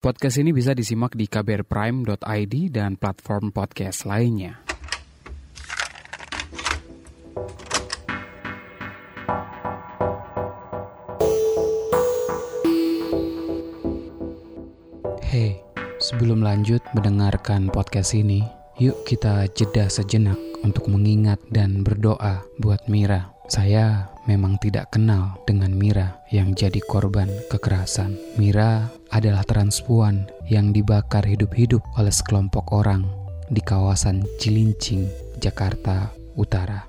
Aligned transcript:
Podcast 0.00 0.40
ini 0.40 0.56
bisa 0.56 0.72
disimak 0.72 1.12
di 1.12 1.28
kbrprime.id 1.28 2.54
dan 2.72 2.96
platform 2.96 3.52
podcast 3.52 4.08
lainnya. 4.08 4.56
Hey, 15.20 15.60
sebelum 16.00 16.40
lanjut 16.40 16.80
mendengarkan 16.96 17.68
podcast 17.68 18.16
ini, 18.16 18.40
yuk 18.80 19.04
kita 19.04 19.52
jeda 19.52 19.92
sejenak 19.92 20.40
untuk 20.64 20.88
mengingat 20.88 21.44
dan 21.52 21.84
berdoa 21.84 22.40
buat 22.56 22.88
Mira. 22.88 23.36
Saya 23.52 24.08
memang 24.30 24.62
tidak 24.62 24.94
kenal 24.94 25.42
dengan 25.42 25.74
Mira 25.74 26.22
yang 26.30 26.54
jadi 26.54 26.78
korban 26.86 27.26
kekerasan. 27.50 28.14
Mira 28.38 28.86
adalah 29.10 29.42
transpuan 29.42 30.30
yang 30.46 30.70
dibakar 30.70 31.26
hidup-hidup 31.26 31.82
oleh 31.98 32.14
sekelompok 32.14 32.70
orang 32.70 33.02
di 33.50 33.58
kawasan 33.58 34.22
Cilincing, 34.38 35.10
Jakarta 35.42 36.14
Utara. 36.38 36.86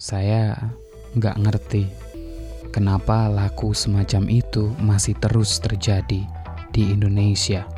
Saya 0.00 0.56
nggak 1.12 1.36
ngerti 1.36 1.84
kenapa 2.72 3.28
laku 3.28 3.76
semacam 3.76 4.32
itu 4.32 4.72
masih 4.80 5.12
terus 5.20 5.60
terjadi 5.60 6.24
di 6.72 6.82
Indonesia. 6.88 7.68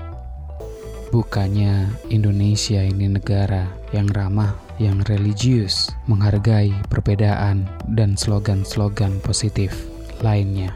Bukannya 1.11 1.91
Indonesia 2.15 2.87
ini 2.87 3.11
negara 3.11 3.67
yang 3.91 4.07
ramah, 4.07 4.55
yang 4.81 5.05
religius, 5.07 5.93
menghargai 6.09 6.73
perbedaan 6.89 7.69
dan 7.93 8.17
slogan-slogan 8.17 9.21
positif 9.21 9.77
lainnya. 10.25 10.73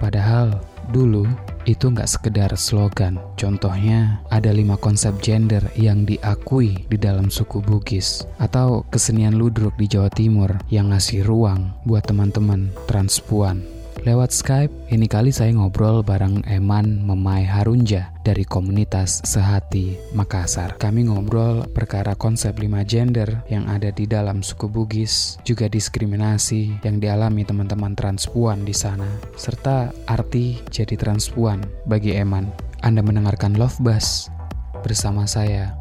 Padahal 0.00 0.56
dulu 0.88 1.28
itu 1.68 1.92
nggak 1.92 2.08
sekedar 2.08 2.50
slogan. 2.56 3.20
Contohnya 3.36 4.24
ada 4.32 4.48
lima 4.50 4.80
konsep 4.80 5.12
gender 5.20 5.60
yang 5.76 6.08
diakui 6.08 6.88
di 6.88 6.96
dalam 6.96 7.28
suku 7.28 7.60
Bugis 7.60 8.24
atau 8.40 8.88
kesenian 8.88 9.36
ludruk 9.36 9.76
di 9.76 9.86
Jawa 9.86 10.08
Timur 10.08 10.56
yang 10.72 10.90
ngasih 10.90 11.20
ruang 11.22 11.76
buat 11.84 12.08
teman-teman 12.08 12.72
transpuan 12.88 13.79
Lewat 14.00 14.32
Skype, 14.32 14.72
ini 14.88 15.04
kali 15.04 15.28
saya 15.28 15.52
ngobrol 15.52 16.00
bareng 16.00 16.40
Eman 16.48 17.04
Memai 17.04 17.44
Harunja 17.44 18.08
dari 18.24 18.48
komunitas 18.48 19.20
Sehati 19.28 19.92
Makassar. 20.16 20.80
Kami 20.80 21.04
ngobrol 21.04 21.68
perkara 21.68 22.16
konsep 22.16 22.56
lima 22.56 22.80
gender 22.80 23.44
yang 23.52 23.68
ada 23.68 23.92
di 23.92 24.08
dalam 24.08 24.40
suku 24.40 24.72
Bugis, 24.72 25.36
juga 25.44 25.68
diskriminasi 25.68 26.80
yang 26.80 26.96
dialami 26.96 27.44
teman-teman 27.44 27.92
transpuan 27.92 28.64
di 28.64 28.72
sana, 28.72 29.04
serta 29.36 29.92
arti 30.08 30.56
jadi 30.72 30.96
transpuan 30.96 31.60
bagi 31.84 32.16
Eman. 32.16 32.48
Anda 32.80 33.04
mendengarkan 33.04 33.60
Love 33.60 33.84
Bus 33.84 34.32
bersama 34.80 35.28
saya, 35.28 35.76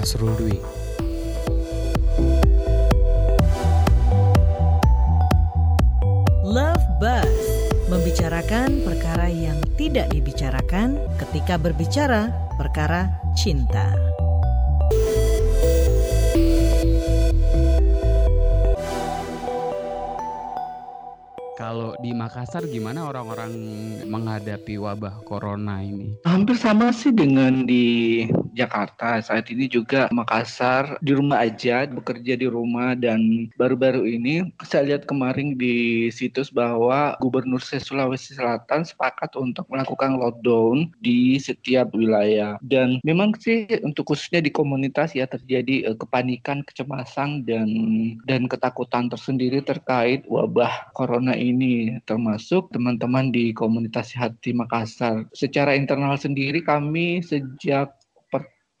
Asrul 0.00 0.32
Dwi. 0.40 0.56
Love 6.50 6.82
Buzz 6.98 7.49
membicarakan 7.90 8.86
perkara 8.86 9.26
yang 9.26 9.58
tidak 9.74 10.06
dibicarakan 10.14 10.94
ketika 11.18 11.58
berbicara 11.58 12.30
perkara 12.54 13.10
cinta. 13.34 14.19
Di 22.00 22.16
Makassar 22.16 22.64
gimana 22.64 23.12
orang-orang 23.12 23.52
menghadapi 24.08 24.80
wabah 24.80 25.20
corona 25.28 25.84
ini? 25.84 26.16
Hampir 26.24 26.56
sama 26.56 26.90
sih 26.96 27.12
dengan 27.12 27.68
di 27.68 28.24
Jakarta. 28.56 29.20
Saat 29.20 29.52
ini 29.52 29.68
juga 29.68 30.08
Makassar 30.08 30.96
di 31.04 31.12
rumah 31.12 31.44
aja, 31.44 31.84
bekerja 31.84 32.40
di 32.40 32.48
rumah 32.48 32.96
dan 32.96 33.52
baru-baru 33.60 34.08
ini 34.08 34.48
saya 34.64 34.96
lihat 34.96 35.04
kemarin 35.04 35.60
di 35.60 36.08
situs 36.08 36.48
bahwa 36.48 37.14
Gubernur 37.20 37.60
Sulawesi 37.60 38.32
Selatan 38.32 38.88
sepakat 38.88 39.36
untuk 39.36 39.68
melakukan 39.68 40.16
lockdown 40.16 40.90
di 41.04 41.36
setiap 41.36 41.92
wilayah. 41.92 42.56
Dan 42.64 42.98
memang 43.04 43.36
sih 43.38 43.68
untuk 43.84 44.16
khususnya 44.16 44.40
di 44.40 44.48
komunitas 44.48 45.12
ya 45.12 45.28
terjadi 45.28 45.92
uh, 45.92 45.96
kepanikan, 45.96 46.64
kecemasan 46.64 47.44
dan 47.44 47.68
dan 48.24 48.48
ketakutan 48.48 49.12
tersendiri 49.12 49.60
terkait 49.60 50.24
wabah 50.26 50.92
corona 50.96 51.36
ini 51.36 51.89
termasuk 52.08 52.70
teman-teman 52.72 53.34
di 53.34 53.52
komunitas 53.52 54.14
hati 54.16 54.56
Makassar. 54.56 55.28
Secara 55.36 55.76
internal 55.76 56.16
sendiri 56.16 56.64
kami 56.64 57.20
sejak 57.20 57.99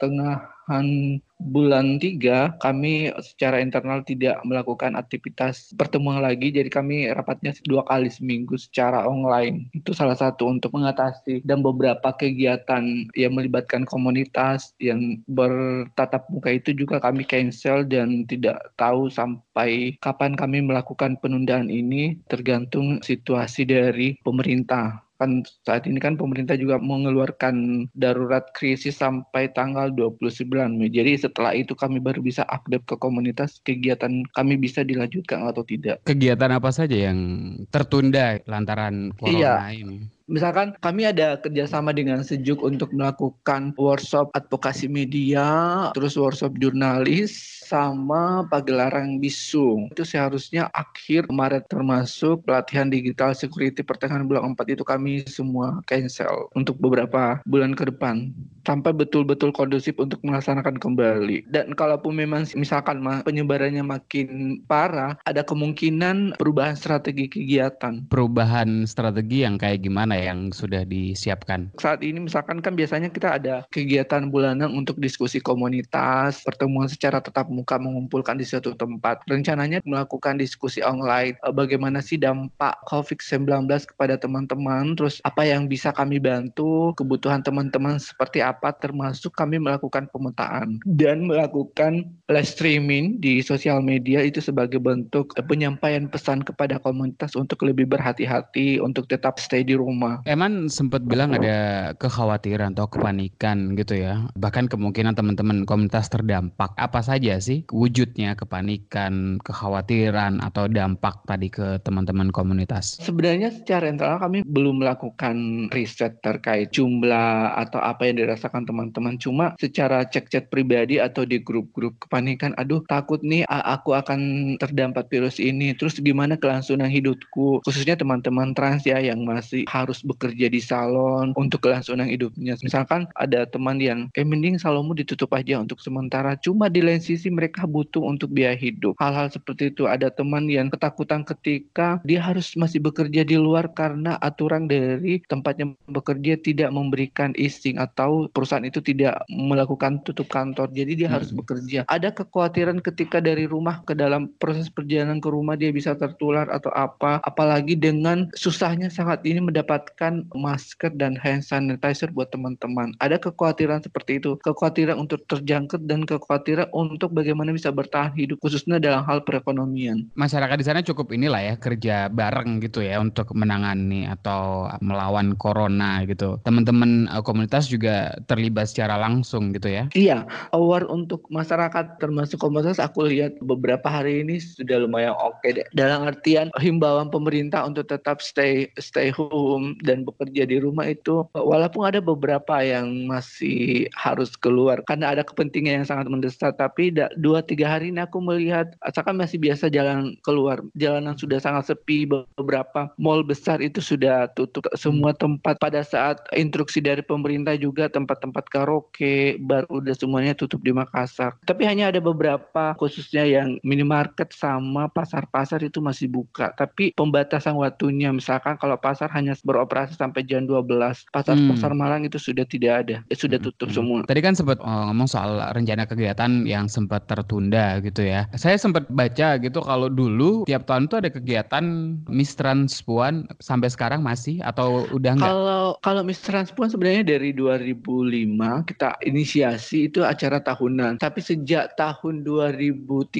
pertengahan 0.00 1.20
bulan 1.36 2.00
3 2.00 2.56
kami 2.56 3.12
secara 3.20 3.60
internal 3.60 4.00
tidak 4.00 4.40
melakukan 4.48 4.96
aktivitas 4.96 5.76
pertemuan 5.76 6.24
lagi. 6.24 6.48
Jadi 6.48 6.72
kami 6.72 7.12
rapatnya 7.12 7.52
dua 7.68 7.84
kali 7.84 8.08
seminggu 8.08 8.56
secara 8.56 9.04
online. 9.04 9.68
Itu 9.76 9.92
salah 9.92 10.16
satu 10.16 10.48
untuk 10.48 10.72
mengatasi 10.72 11.44
dan 11.44 11.60
beberapa 11.60 12.16
kegiatan 12.16 13.12
yang 13.12 13.32
melibatkan 13.36 13.84
komunitas 13.84 14.72
yang 14.80 15.20
bertatap 15.28 16.24
muka 16.32 16.48
itu 16.56 16.72
juga 16.72 16.96
kami 16.96 17.28
cancel 17.28 17.84
dan 17.84 18.24
tidak 18.24 18.72
tahu 18.80 19.12
sampai 19.12 20.00
kapan 20.00 20.32
kami 20.32 20.64
melakukan 20.64 21.20
penundaan 21.20 21.68
ini 21.68 22.16
tergantung 22.32 23.04
situasi 23.04 23.68
dari 23.68 24.16
pemerintah 24.24 25.09
kan 25.20 25.44
saat 25.68 25.84
ini 25.84 26.00
kan 26.00 26.16
pemerintah 26.16 26.56
juga 26.56 26.80
mengeluarkan 26.80 27.86
darurat 27.92 28.48
krisis 28.56 28.96
sampai 28.96 29.52
tanggal 29.52 29.92
29 29.92 30.48
Mei. 30.80 30.88
Jadi 30.88 31.28
setelah 31.28 31.52
itu 31.52 31.76
kami 31.76 32.00
baru 32.00 32.24
bisa 32.24 32.48
update 32.48 32.88
ke 32.88 32.96
komunitas 32.96 33.60
kegiatan 33.60 34.24
kami 34.32 34.56
bisa 34.56 34.80
dilanjutkan 34.80 35.44
atau 35.44 35.60
tidak. 35.60 36.00
Kegiatan 36.08 36.56
apa 36.56 36.72
saja 36.72 37.12
yang 37.12 37.52
tertunda 37.68 38.40
lantaran 38.48 39.12
corona 39.20 39.68
iya. 39.68 39.76
ini? 39.76 40.08
Misalkan 40.30 40.78
kami 40.78 41.10
ada 41.10 41.34
kerjasama 41.42 41.90
dengan 41.90 42.22
Sejuk 42.22 42.62
untuk 42.62 42.94
melakukan 42.94 43.74
workshop 43.74 44.30
advokasi 44.38 44.86
media, 44.86 45.90
terus 45.90 46.14
workshop 46.14 46.54
jurnalis, 46.62 47.60
sama 47.70 48.46
pagelaran 48.50 49.22
bisu. 49.22 49.90
Itu 49.94 50.02
seharusnya 50.02 50.70
akhir 50.74 51.30
Maret 51.30 51.66
termasuk 51.66 52.46
pelatihan 52.46 52.86
digital 52.90 53.34
security 53.34 53.86
pertengahan 53.86 54.26
bulan 54.26 54.54
4 54.54 54.74
itu 54.74 54.82
kami 54.82 55.26
semua 55.30 55.78
cancel 55.86 56.50
untuk 56.58 56.78
beberapa 56.82 57.38
bulan 57.46 57.78
ke 57.78 57.86
depan 57.90 58.34
sampai 58.66 58.92
betul-betul 58.92 59.54
kondusif 59.54 59.94
untuk 60.02 60.18
melaksanakan 60.26 60.82
kembali. 60.82 61.46
Dan 61.50 61.74
kalaupun 61.78 62.18
memang 62.18 62.46
misalkan 62.58 63.02
penyebarannya 63.02 63.82
makin 63.82 64.60
parah, 64.66 65.14
ada 65.24 65.46
kemungkinan 65.46 66.38
perubahan 66.38 66.74
strategi 66.74 67.30
kegiatan. 67.30 68.06
Perubahan 68.10 68.84
strategi 68.84 69.46
yang 69.46 69.56
kayak 69.56 69.86
gimana 69.86 70.19
yang 70.20 70.52
sudah 70.52 70.84
disiapkan? 70.84 71.72
Saat 71.80 72.04
ini 72.04 72.20
misalkan 72.20 72.60
kan 72.60 72.76
biasanya 72.76 73.08
kita 73.08 73.40
ada 73.40 73.64
kegiatan 73.72 74.28
bulanan 74.28 74.70
untuk 74.72 75.00
diskusi 75.00 75.40
komunitas, 75.40 76.44
pertemuan 76.44 76.86
secara 76.86 77.18
tetap 77.18 77.48
muka 77.48 77.80
mengumpulkan 77.80 78.36
di 78.36 78.44
suatu 78.44 78.76
tempat. 78.76 79.24
Rencananya 79.26 79.80
melakukan 79.84 80.36
diskusi 80.36 80.84
online, 80.84 81.36
eh, 81.40 81.54
bagaimana 81.54 82.04
sih 82.04 82.20
dampak 82.20 82.76
COVID-19 82.88 83.86
kepada 83.94 84.20
teman-teman, 84.20 84.94
terus 84.96 85.22
apa 85.24 85.46
yang 85.46 85.66
bisa 85.66 85.94
kami 85.94 86.20
bantu, 86.20 86.92
kebutuhan 86.96 87.40
teman-teman 87.40 87.96
seperti 87.96 88.42
apa, 88.44 88.72
termasuk 88.76 89.32
kami 89.36 89.60
melakukan 89.60 90.08
pemetaan 90.10 90.80
dan 90.84 91.28
melakukan 91.28 92.08
live 92.26 92.48
streaming 92.48 93.20
di 93.22 93.38
sosial 93.44 93.78
media 93.84 94.24
itu 94.24 94.42
sebagai 94.42 94.82
bentuk 94.82 95.30
penyampaian 95.46 96.10
pesan 96.10 96.42
kepada 96.42 96.82
komunitas 96.82 97.38
untuk 97.38 97.62
lebih 97.62 97.86
berhati-hati, 97.86 98.82
untuk 98.82 99.06
tetap 99.06 99.38
stay 99.38 99.62
di 99.62 99.78
rumah 99.78 100.09
Eman 100.26 100.66
sempat 100.72 101.04
bilang 101.06 101.36
ada 101.36 101.90
kekhawatiran 101.98 102.74
atau 102.74 102.90
kepanikan 102.90 103.78
gitu 103.78 104.00
ya. 104.00 104.26
Bahkan 104.34 104.66
kemungkinan 104.72 105.14
teman-teman 105.14 105.68
komunitas 105.68 106.10
terdampak. 106.10 106.74
Apa 106.74 107.04
saja 107.04 107.38
sih 107.38 107.62
wujudnya 107.70 108.34
kepanikan, 108.34 109.38
kekhawatiran 109.42 110.40
atau 110.40 110.66
dampak 110.66 111.22
tadi 111.28 111.52
ke 111.52 111.78
teman-teman 111.84 112.34
komunitas? 112.34 112.98
Sebenarnya 112.98 113.54
secara 113.54 113.86
internal 113.86 114.18
kami 114.18 114.42
belum 114.46 114.82
melakukan 114.82 115.68
riset 115.70 116.18
terkait 116.24 116.72
jumlah 116.74 117.54
atau 117.58 117.78
apa 117.78 118.08
yang 118.08 118.24
dirasakan 118.24 118.66
teman-teman. 118.66 119.20
Cuma 119.20 119.54
secara 119.60 120.02
cek-cek 120.06 120.48
pribadi 120.48 120.98
atau 120.98 121.28
di 121.28 121.42
grup-grup 121.42 121.96
kepanikan, 122.00 122.56
aduh 122.56 122.82
takut 122.88 123.20
nih 123.20 123.44
aku 123.46 123.92
akan 123.94 124.54
terdampak 124.56 125.12
virus 125.12 125.36
ini. 125.36 125.76
Terus 125.76 126.00
gimana 126.00 126.40
kelangsungan 126.40 126.88
hidupku, 126.88 127.60
khususnya 127.66 127.98
teman-teman 127.98 128.56
trans 128.56 128.86
ya 128.88 128.98
yang 128.98 129.22
masih 129.24 129.68
harus 129.68 129.99
harus 130.00 130.16
bekerja 130.16 130.48
di 130.48 130.60
salon 130.64 131.36
untuk 131.36 131.68
kelangsungan 131.68 132.08
hidupnya. 132.08 132.56
Misalkan 132.64 133.04
ada 133.20 133.44
teman 133.44 133.76
yang 133.76 134.08
eh 134.16 134.24
mending 134.24 134.56
salonmu 134.56 134.96
ditutup 134.96 135.36
aja 135.36 135.60
untuk 135.60 135.76
sementara. 135.84 136.40
Cuma 136.40 136.72
di 136.72 136.80
lain 136.80 137.04
sisi 137.04 137.28
mereka 137.28 137.68
butuh 137.68 138.00
untuk 138.00 138.32
biaya 138.32 138.56
hidup. 138.56 138.96
Hal-hal 138.96 139.28
seperti 139.28 139.68
itu 139.68 139.84
ada 139.84 140.08
teman 140.08 140.48
yang 140.48 140.72
ketakutan 140.72 141.20
ketika 141.28 142.00
dia 142.08 142.24
harus 142.24 142.56
masih 142.56 142.80
bekerja 142.80 143.28
di 143.28 143.36
luar 143.36 143.68
karena 143.76 144.16
aturan 144.24 144.64
dari 144.64 145.20
tempatnya 145.28 145.76
bekerja 145.92 146.40
tidak 146.40 146.72
memberikan 146.72 147.36
ising 147.36 147.76
atau 147.76 148.32
perusahaan 148.32 148.64
itu 148.64 148.80
tidak 148.80 149.20
melakukan 149.28 150.00
tutup 150.08 150.32
kantor. 150.32 150.72
Jadi 150.72 151.04
dia 151.04 151.08
hmm. 151.12 151.16
harus 151.20 151.30
bekerja. 151.36 151.84
Ada 151.92 152.16
kekhawatiran 152.16 152.80
ketika 152.80 153.20
dari 153.20 153.44
rumah 153.44 153.84
ke 153.84 153.92
dalam 153.92 154.32
proses 154.40 154.72
perjalanan 154.72 155.20
ke 155.20 155.28
rumah 155.28 155.60
dia 155.60 155.68
bisa 155.68 155.92
tertular 155.92 156.48
atau 156.48 156.72
apa. 156.72 157.20
Apalagi 157.26 157.76
dengan 157.76 158.30
susahnya 158.32 158.88
saat 158.88 159.20
ini 159.26 159.42
mendapatkan 159.80 160.28
masker 160.36 160.92
dan 161.00 161.16
hand 161.16 161.40
sanitizer 161.40 162.12
buat 162.12 162.28
teman-teman. 162.28 162.92
Ada 163.00 163.16
kekhawatiran 163.16 163.80
seperti 163.80 164.20
itu. 164.20 164.36
Kekhawatiran 164.44 165.00
untuk 165.00 165.24
terjangkit 165.24 165.88
dan 165.88 166.04
kekhawatiran 166.04 166.68
untuk 166.76 167.16
bagaimana 167.16 167.56
bisa 167.56 167.72
bertahan 167.72 168.12
hidup 168.12 168.36
khususnya 168.44 168.76
dalam 168.76 169.00
hal 169.08 169.24
perekonomian. 169.24 170.12
Masyarakat 170.20 170.56
di 170.60 170.66
sana 170.66 170.80
cukup 170.84 171.16
inilah 171.16 171.40
ya 171.40 171.54
kerja 171.56 172.12
bareng 172.12 172.60
gitu 172.60 172.84
ya 172.84 173.00
untuk 173.00 173.32
menangani 173.32 174.04
atau 174.04 174.68
melawan 174.84 175.32
corona 175.40 176.04
gitu. 176.04 176.36
Teman-teman 176.44 177.08
uh, 177.08 177.24
komunitas 177.24 177.72
juga 177.72 178.12
terlibat 178.28 178.68
secara 178.68 179.00
langsung 179.00 179.56
gitu 179.56 179.72
ya. 179.72 179.88
Iya, 179.96 180.28
aware 180.52 180.84
untuk 180.92 181.24
masyarakat 181.32 181.96
termasuk 181.96 182.36
komunitas 182.36 182.76
aku 182.76 183.08
lihat 183.08 183.40
beberapa 183.40 183.88
hari 183.88 184.20
ini 184.20 184.36
sudah 184.36 184.84
lumayan 184.84 185.16
oke 185.16 185.40
okay 185.40 185.62
deh. 185.62 185.66
Dalam 185.72 186.04
artian 186.04 186.52
himbauan 186.60 187.08
pemerintah 187.08 187.64
untuk 187.64 187.88
tetap 187.88 188.20
stay 188.20 188.68
stay 188.76 189.08
home 189.14 189.69
dan 189.82 190.02
bekerja 190.06 190.46
di 190.46 190.56
rumah 190.58 190.88
itu 190.90 191.26
walaupun 191.34 191.86
ada 191.86 192.02
beberapa 192.02 192.62
yang 192.62 193.06
masih 193.06 193.86
harus 193.94 194.34
keluar 194.34 194.82
karena 194.86 195.14
ada 195.14 195.22
kepentingan 195.22 195.82
yang 195.82 195.88
sangat 195.88 196.06
mendesak 196.10 196.56
tapi 196.58 196.92
dua 197.18 197.44
tiga 197.44 197.70
hari 197.70 197.92
ini 197.92 198.02
aku 198.02 198.18
melihat 198.22 198.74
asalkan 198.84 199.16
masih 199.16 199.38
biasa 199.38 199.70
jalan 199.70 200.16
keluar 200.26 200.62
jalanan 200.76 201.14
sudah 201.16 201.38
sangat 201.38 201.70
sepi 201.72 202.08
beberapa 202.08 202.90
mall 202.96 203.22
besar 203.22 203.62
itu 203.62 203.78
sudah 203.78 204.30
tutup. 204.34 204.66
Semua 204.74 205.14
tempat 205.14 205.60
pada 205.60 205.84
saat 205.84 206.22
instruksi 206.34 206.82
dari 206.82 207.04
pemerintah 207.04 207.54
juga 207.56 207.86
tempat-tempat 207.90 208.48
karaoke 208.50 209.38
bar 209.42 209.66
udah 209.68 209.94
semuanya 209.94 210.32
tutup 210.32 210.62
di 210.62 210.74
Makassar. 210.74 211.36
Tapi 211.46 211.66
hanya 211.66 211.90
ada 211.90 212.00
beberapa 212.02 212.74
khususnya 212.78 213.26
yang 213.26 213.58
minimarket 213.62 214.32
sama 214.34 214.86
pasar-pasar 214.90 215.62
itu 215.62 215.78
masih 215.82 216.10
buka. 216.10 216.52
Tapi 216.56 216.94
pembatasan 216.94 217.56
waktunya 217.58 218.10
misalkan 218.10 218.56
kalau 218.58 218.76
pasar 218.80 219.10
hanya 219.14 219.36
beroperasi 219.60 220.00
sampai 220.00 220.24
jam 220.24 220.48
12 220.48 220.64
pasar-pasar 221.12 221.70
hmm. 221.72 221.80
Malang 221.80 222.02
itu 222.08 222.16
sudah 222.16 222.48
tidak 222.48 222.86
ada 222.86 222.96
ya, 223.04 223.16
sudah 223.16 223.36
tutup 223.36 223.68
hmm. 223.68 223.76
semua 223.76 223.98
tadi 224.08 224.20
kan 224.24 224.32
sempat 224.32 224.56
oh, 224.64 224.82
ngomong 224.88 225.08
soal 225.08 225.36
rencana 225.52 225.84
kegiatan 225.84 226.48
yang 226.48 226.64
sempat 226.64 227.04
tertunda 227.04 227.76
gitu 227.84 228.00
ya 228.00 228.24
saya 228.36 228.56
sempat 228.56 228.88
baca 228.88 229.36
gitu 229.36 229.60
kalau 229.60 229.92
dulu 229.92 230.48
tiap 230.48 230.64
tahun 230.64 230.88
tuh 230.88 231.04
ada 231.04 231.10
kegiatan 231.12 231.64
Miss 232.08 232.32
Transpuan 232.32 233.28
sampai 233.42 233.68
sekarang 233.68 234.00
masih 234.00 234.40
atau 234.40 234.88
udah 234.94 235.18
enggak? 235.18 235.28
Kalau 235.28 235.64
kalau 235.84 236.02
Miss 236.06 236.22
Transpuan 236.22 236.72
sebenarnya 236.72 237.04
dari 237.04 237.34
2005 237.36 238.70
kita 238.70 238.96
inisiasi 239.04 239.90
itu 239.90 240.06
acara 240.06 240.40
tahunan. 240.40 241.02
Tapi 241.02 241.20
sejak 241.20 241.76
tahun 241.76 242.22
2013 242.24 243.10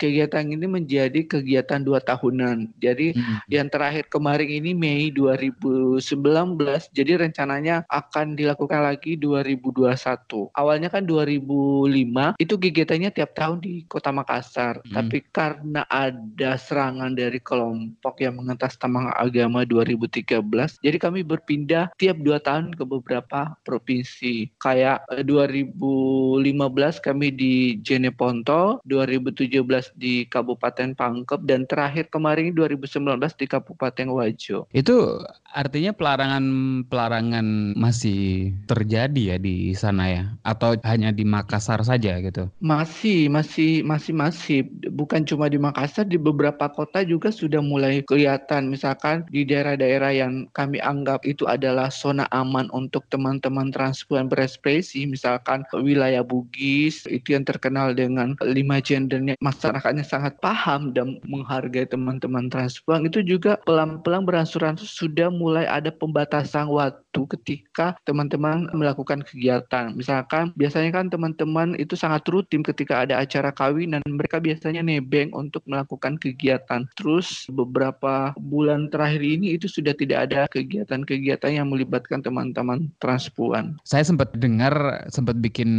kegiatan 0.00 0.44
ini 0.48 0.66
menjadi 0.66 1.20
kegiatan 1.26 1.84
dua 1.84 2.00
tahunan. 2.02 2.72
Jadi 2.80 3.14
hmm. 3.14 3.48
yang 3.52 3.68
terakhir 3.68 4.08
kemarin 4.08 4.48
ini 4.48 4.72
Mei 4.72 5.12
2019. 5.60 6.94
Jadi 6.94 7.12
rencananya 7.18 7.84
akan 7.90 8.38
dilakukan 8.38 8.80
lagi 8.80 9.18
2021. 9.20 10.52
Awalnya 10.56 10.88
kan 10.88 11.04
2005 11.04 12.40
itu 12.40 12.54
kegiatannya 12.56 13.10
tiap 13.12 13.36
tahun 13.36 13.58
di 13.60 13.84
Kota 13.90 14.14
Makassar. 14.14 14.80
Hmm. 14.86 14.94
Tapi 14.96 15.18
karena 15.34 15.82
ada 15.90 16.56
serangan 16.56 17.12
dari 17.12 17.42
kelompok 17.42 18.22
yang 18.22 18.38
mengentas 18.38 18.78
tamang 18.78 19.10
agama 19.18 19.66
2013, 19.66 20.80
jadi 20.80 20.96
kami 20.98 21.26
berpindah 21.26 21.92
tiap 21.98 22.18
dua 22.22 22.38
tahun 22.40 22.72
ke 22.76 22.84
beberapa 22.86 23.54
provinsi. 23.66 24.50
Kayak 24.62 25.04
2015 25.24 26.38
eh, 26.42 26.92
kami 27.02 27.28
di 27.34 27.54
Jeneponto, 27.82 28.80
2017 28.86 29.94
di 29.98 30.24
Kabupaten 30.28 30.94
Pangkep, 30.94 31.40
dan 31.44 31.66
terakhir 31.66 32.08
kemarin 32.12 32.54
2019 32.54 33.18
di 33.38 33.46
Kabupaten 33.48 34.08
Wajo. 34.12 34.68
Itu 34.70 35.22
artinya 35.52 35.92
pelarangan 35.92 36.44
pelarangan 36.86 37.76
masih 37.76 38.52
terjadi 38.70 39.34
ya 39.34 39.36
di 39.36 39.74
sana 39.74 40.04
ya, 40.08 40.24
atau 40.46 40.78
hanya 40.86 41.10
di 41.10 41.26
Makassar 41.26 41.82
saja 41.84 42.16
gitu? 42.22 42.48
Masih, 42.62 43.28
masih, 43.28 43.82
masih, 43.84 44.14
masih. 44.14 44.58
Bukan 44.94 45.26
cuma 45.26 45.50
di 45.50 45.58
Makassar, 45.60 46.06
di 46.06 46.16
beberapa 46.16 46.70
kota 46.70 47.02
juga 47.02 47.28
sudah 47.28 47.60
mulai 47.60 48.00
kelihatan. 48.06 48.70
Misalkan 48.70 49.26
di 49.28 49.42
daerah-daerah 49.42 50.12
yang 50.14 50.46
kami 50.56 50.78
anggap 50.80 51.24
itu 51.26 51.44
adalah 51.50 51.92
zona 51.92 52.24
aman 52.32 52.70
untuk 52.72 53.04
teman-teman 53.10 53.74
transpuan 53.74 54.30
berekspresi, 54.30 55.04
misalkan 55.08 55.66
wilayah 55.74 56.22
Bugis, 56.22 57.04
itu 57.10 57.34
yang 57.34 57.42
terkenal 57.42 57.96
dengan 57.96 58.38
lima 58.44 58.78
gendernya, 58.78 59.34
masyarakatnya 59.40 60.04
sangat 60.06 60.38
paham 60.38 60.94
dan 60.94 61.18
menghargai 61.26 61.88
teman-teman 61.88 62.52
transpuan, 62.52 63.04
itu 63.08 63.24
juga 63.24 63.58
pelan-pelan 63.64 64.24
beransur-ansur 64.28 64.86
sudah 64.86 65.31
mulai 65.32 65.64
ada 65.64 65.88
pembatasan 65.88 66.68
waktu 66.68 67.20
ketika 67.38 67.96
teman-teman 68.04 68.68
melakukan 68.76 69.24
kegiatan. 69.24 69.92
Misalkan 69.96 70.52
biasanya 70.54 70.92
kan 70.92 71.08
teman-teman 71.08 71.74
itu 71.80 71.96
sangat 71.96 72.28
rutin 72.28 72.60
ketika 72.60 73.04
ada 73.04 73.20
acara 73.20 73.48
kawin 73.52 73.96
dan 73.96 74.02
mereka 74.06 74.38
biasanya 74.38 74.84
nebeng 74.84 75.32
untuk 75.32 75.64
melakukan 75.64 76.20
kegiatan. 76.20 76.84
Terus 76.96 77.48
beberapa 77.48 78.36
bulan 78.36 78.92
terakhir 78.92 79.24
ini 79.24 79.56
itu 79.56 79.68
sudah 79.68 79.96
tidak 79.96 80.28
ada 80.28 80.40
kegiatan-kegiatan 80.52 81.52
yang 81.52 81.72
melibatkan 81.72 82.20
teman-teman 82.20 82.92
transpuan. 83.00 83.80
Saya 83.88 84.04
sempat 84.04 84.34
dengar 84.36 85.06
sempat 85.08 85.38
bikin 85.40 85.70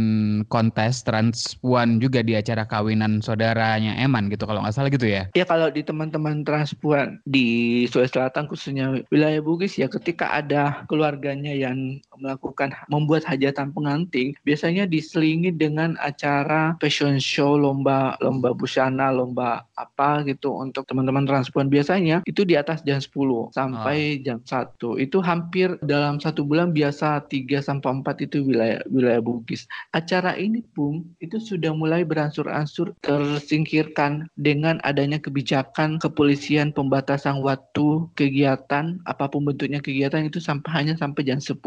kontes 0.48 1.06
transpuan 1.06 2.02
juga 2.02 2.24
di 2.24 2.34
acara 2.34 2.66
kawinan 2.66 3.20
saudaranya 3.22 3.94
Eman 4.00 4.32
gitu 4.32 4.48
kalau 4.48 4.64
nggak 4.64 4.74
salah 4.74 4.90
gitu 4.90 5.06
ya. 5.06 5.28
Ya 5.36 5.46
kalau 5.46 5.68
di 5.70 5.84
teman-teman 5.84 6.42
transpuan 6.42 7.20
di 7.28 7.84
Sulawesi 7.88 8.16
Selatan 8.16 8.48
khususnya 8.48 9.04
wilayah 9.12 9.43
Bugis 9.44 9.76
ya 9.76 9.86
ketika 9.92 10.32
ada 10.32 10.88
keluarganya 10.88 11.52
yang 11.52 12.00
melakukan 12.16 12.72
membuat 12.88 13.28
hajatan 13.28 13.70
pengantin 13.76 14.32
biasanya 14.48 14.88
diselingi 14.88 15.52
dengan 15.52 16.00
acara 16.00 16.72
fashion 16.80 17.20
show 17.20 17.60
lomba 17.60 18.16
lomba 18.24 18.56
busana 18.56 19.12
lomba 19.12 19.68
apa 19.76 20.24
gitu 20.24 20.54
untuk 20.56 20.88
teman-teman 20.88 21.28
transpuan. 21.28 21.68
Biasanya 21.68 22.24
itu 22.24 22.46
di 22.46 22.56
atas 22.56 22.80
jam 22.86 23.02
10 23.02 23.52
sampai 23.52 24.22
oh. 24.22 24.22
jam 24.24 24.38
1 24.40 25.04
itu 25.04 25.18
hampir 25.20 25.76
dalam 25.84 26.16
satu 26.22 26.46
bulan 26.46 26.70
biasa 26.70 27.26
3 27.28 27.60
sampai 27.60 28.00
4 28.00 28.24
itu 28.24 28.46
wilayah 28.46 28.80
wilayah 28.88 29.20
Bugis. 29.20 29.68
Acara 29.92 30.38
ini 30.38 30.64
pun 30.72 31.04
itu 31.20 31.36
sudah 31.36 31.74
mulai 31.74 32.06
beransur-ansur 32.06 32.94
tersingkirkan 33.02 34.30
dengan 34.38 34.78
adanya 34.86 35.18
kebijakan 35.18 35.98
kepolisian 35.98 36.70
pembatasan 36.70 37.42
waktu 37.42 38.06
kegiatan 38.14 39.02
apa 39.10 39.26
pun 39.26 39.33
bentuknya 39.40 39.80
kegiatan 39.80 40.26
itu 40.26 40.38
sampai 40.42 40.70
hanya 40.82 40.94
sampai 40.98 41.26
jam 41.26 41.38
10 41.38 41.58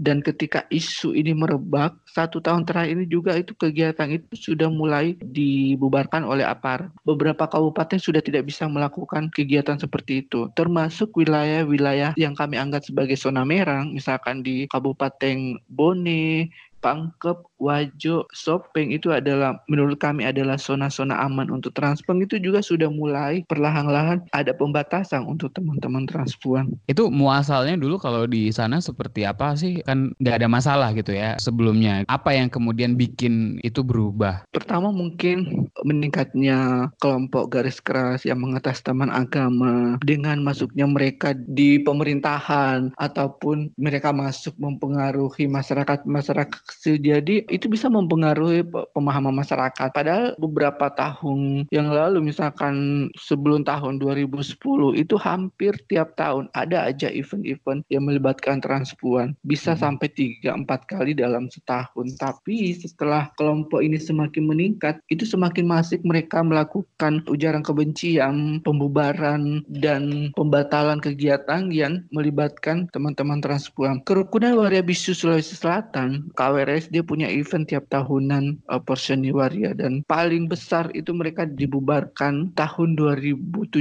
dan 0.00 0.20
ketika 0.20 0.64
isu 0.68 1.16
ini 1.16 1.32
merebak 1.32 1.96
satu 2.16 2.40
tahun 2.40 2.64
terakhir 2.64 2.96
ini 2.96 3.04
juga 3.04 3.36
itu 3.36 3.52
kegiatan 3.52 4.08
itu 4.08 4.32
sudah 4.32 4.72
mulai 4.72 5.20
dibubarkan 5.20 6.24
oleh 6.24 6.48
apar. 6.48 6.88
Beberapa 7.04 7.44
kabupaten 7.44 8.00
sudah 8.00 8.24
tidak 8.24 8.48
bisa 8.48 8.64
melakukan 8.64 9.28
kegiatan 9.36 9.76
seperti 9.76 10.24
itu, 10.24 10.48
termasuk 10.56 11.12
wilayah-wilayah 11.12 12.16
yang 12.16 12.32
kami 12.32 12.56
anggap 12.56 12.88
sebagai 12.88 13.20
zona 13.20 13.44
merah, 13.44 13.84
misalkan 13.84 14.40
di 14.40 14.64
Kabupaten 14.72 15.60
Bone, 15.68 16.48
Pangkep, 16.86 17.42
Wajo, 17.58 18.30
Sopeng 18.30 18.94
itu 18.94 19.10
adalah 19.10 19.58
menurut 19.66 19.98
kami 19.98 20.22
adalah 20.22 20.54
zona-zona 20.54 21.18
aman 21.18 21.50
untuk 21.50 21.74
transpon 21.74 22.22
itu 22.22 22.38
juga 22.38 22.62
sudah 22.62 22.86
mulai 22.86 23.42
perlahan-lahan 23.50 24.22
ada 24.30 24.54
pembatasan 24.54 25.26
untuk 25.26 25.50
teman-teman 25.50 26.06
transpuan. 26.06 26.70
Itu 26.86 27.10
muasalnya 27.10 27.74
dulu 27.74 27.98
kalau 27.98 28.30
di 28.30 28.54
sana 28.54 28.78
seperti 28.78 29.26
apa 29.26 29.58
sih? 29.58 29.82
Kan 29.82 30.14
nggak 30.22 30.46
ada 30.46 30.46
masalah 30.46 30.94
gitu 30.94 31.10
ya 31.10 31.34
sebelumnya. 31.42 32.06
Apa 32.06 32.38
yang 32.38 32.46
kemudian 32.46 32.94
bikin 32.94 33.58
itu 33.66 33.82
berubah? 33.82 34.46
Pertama 34.54 34.94
mungkin 34.94 35.66
meningkatnya 35.82 36.92
kelompok 37.02 37.50
garis 37.50 37.82
keras 37.82 38.22
yang 38.22 38.38
mengatas 38.38 38.78
teman 38.86 39.10
agama 39.10 39.98
dengan 40.06 40.38
masuknya 40.38 40.86
mereka 40.86 41.34
di 41.34 41.82
pemerintahan 41.82 42.94
ataupun 42.94 43.74
mereka 43.74 44.14
masuk 44.14 44.54
mempengaruhi 44.62 45.50
masyarakat-masyarakat 45.50 46.75
aksi. 46.76 47.00
Jadi 47.00 47.48
itu 47.48 47.72
bisa 47.72 47.88
mempengaruhi 47.88 48.68
pemahaman 48.92 49.32
masyarakat. 49.32 49.88
Padahal 49.96 50.36
beberapa 50.36 50.92
tahun 50.92 51.64
yang 51.72 51.88
lalu 51.88 52.20
misalkan 52.28 53.08
sebelum 53.16 53.64
tahun 53.64 53.96
2010 53.96 54.60
itu 55.00 55.16
hampir 55.16 55.72
tiap 55.88 56.12
tahun 56.20 56.52
ada 56.52 56.92
aja 56.92 57.08
event-event 57.08 57.80
yang 57.88 58.04
melibatkan 58.04 58.60
transpuan. 58.60 59.32
Bisa 59.48 59.72
hmm. 59.72 59.80
sampai 59.80 60.08
3 60.12 60.52
4 60.68 60.92
kali 60.92 61.16
dalam 61.16 61.48
setahun. 61.48 62.20
Tapi 62.20 62.76
setelah 62.76 63.32
kelompok 63.40 63.80
ini 63.80 63.96
semakin 63.96 64.44
meningkat, 64.44 65.00
itu 65.08 65.24
semakin 65.24 65.64
masif 65.64 66.04
mereka 66.04 66.44
melakukan 66.44 67.24
ujaran 67.32 67.64
kebencian, 67.64 68.60
pembubaran 68.60 69.64
dan 69.80 70.28
pembatalan 70.36 71.00
kegiatan 71.00 71.72
yang 71.72 72.04
melibatkan 72.12 72.90
teman-teman 72.92 73.40
transpuan. 73.40 74.02
Kerukunan 74.04 74.58
Waria 74.58 74.84
Bisu 74.84 75.16
Sulawesi 75.16 75.56
Selatan, 75.56 76.28
KWRS 76.56 76.88
dia 76.88 77.04
punya 77.04 77.28
event 77.28 77.68
tiap 77.68 77.84
tahunan 77.92 78.56
uh, 78.72 78.80
Porseni 78.80 79.28
Waria 79.28 79.76
dan 79.76 80.00
paling 80.08 80.48
besar 80.48 80.88
itu 80.96 81.12
mereka 81.12 81.44
dibubarkan 81.44 82.56
tahun 82.56 82.96
2017 82.96 83.76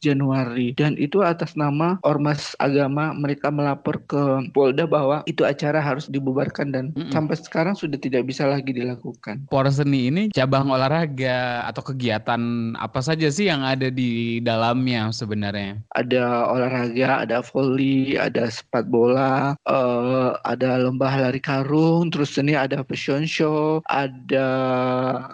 Januari 0.00 0.72
dan 0.80 0.96
itu 0.96 1.20
atas 1.20 1.52
nama 1.60 2.00
ormas 2.08 2.56
agama 2.56 3.12
mereka 3.12 3.52
melapor 3.52 4.00
ke 4.08 4.48
Polda 4.56 4.88
bahwa 4.88 5.20
itu 5.28 5.44
acara 5.44 5.84
harus 5.84 6.08
dibubarkan 6.08 6.72
dan 6.72 6.84
mm 6.96 7.04
-mm. 7.04 7.12
sampai 7.12 7.36
sekarang 7.36 7.76
sudah 7.76 8.00
tidak 8.00 8.24
bisa 8.24 8.48
lagi 8.48 8.72
dilakukan. 8.72 9.44
Porseni 9.52 10.08
ini 10.08 10.22
cabang 10.32 10.72
olahraga 10.72 11.68
atau 11.68 11.84
kegiatan 11.84 12.72
apa 12.80 13.04
saja 13.04 13.28
sih 13.28 13.52
yang 13.52 13.60
ada 13.60 13.92
di 13.92 14.40
dalamnya 14.40 15.12
sebenarnya? 15.12 15.84
Ada 15.92 16.48
olahraga, 16.48 17.28
ada 17.28 17.44
volley, 17.44 18.16
ada 18.16 18.48
sepak 18.48 18.88
bola, 18.88 19.52
uh, 19.68 20.40
ada 20.48 20.80
lomba 20.80 21.12
lari 21.12 21.42
karung, 21.42 22.05
terus 22.08 22.36
ini 22.38 22.54
ada 22.54 22.82
fashion 22.86 23.24
show, 23.24 23.82
ada 23.90 24.48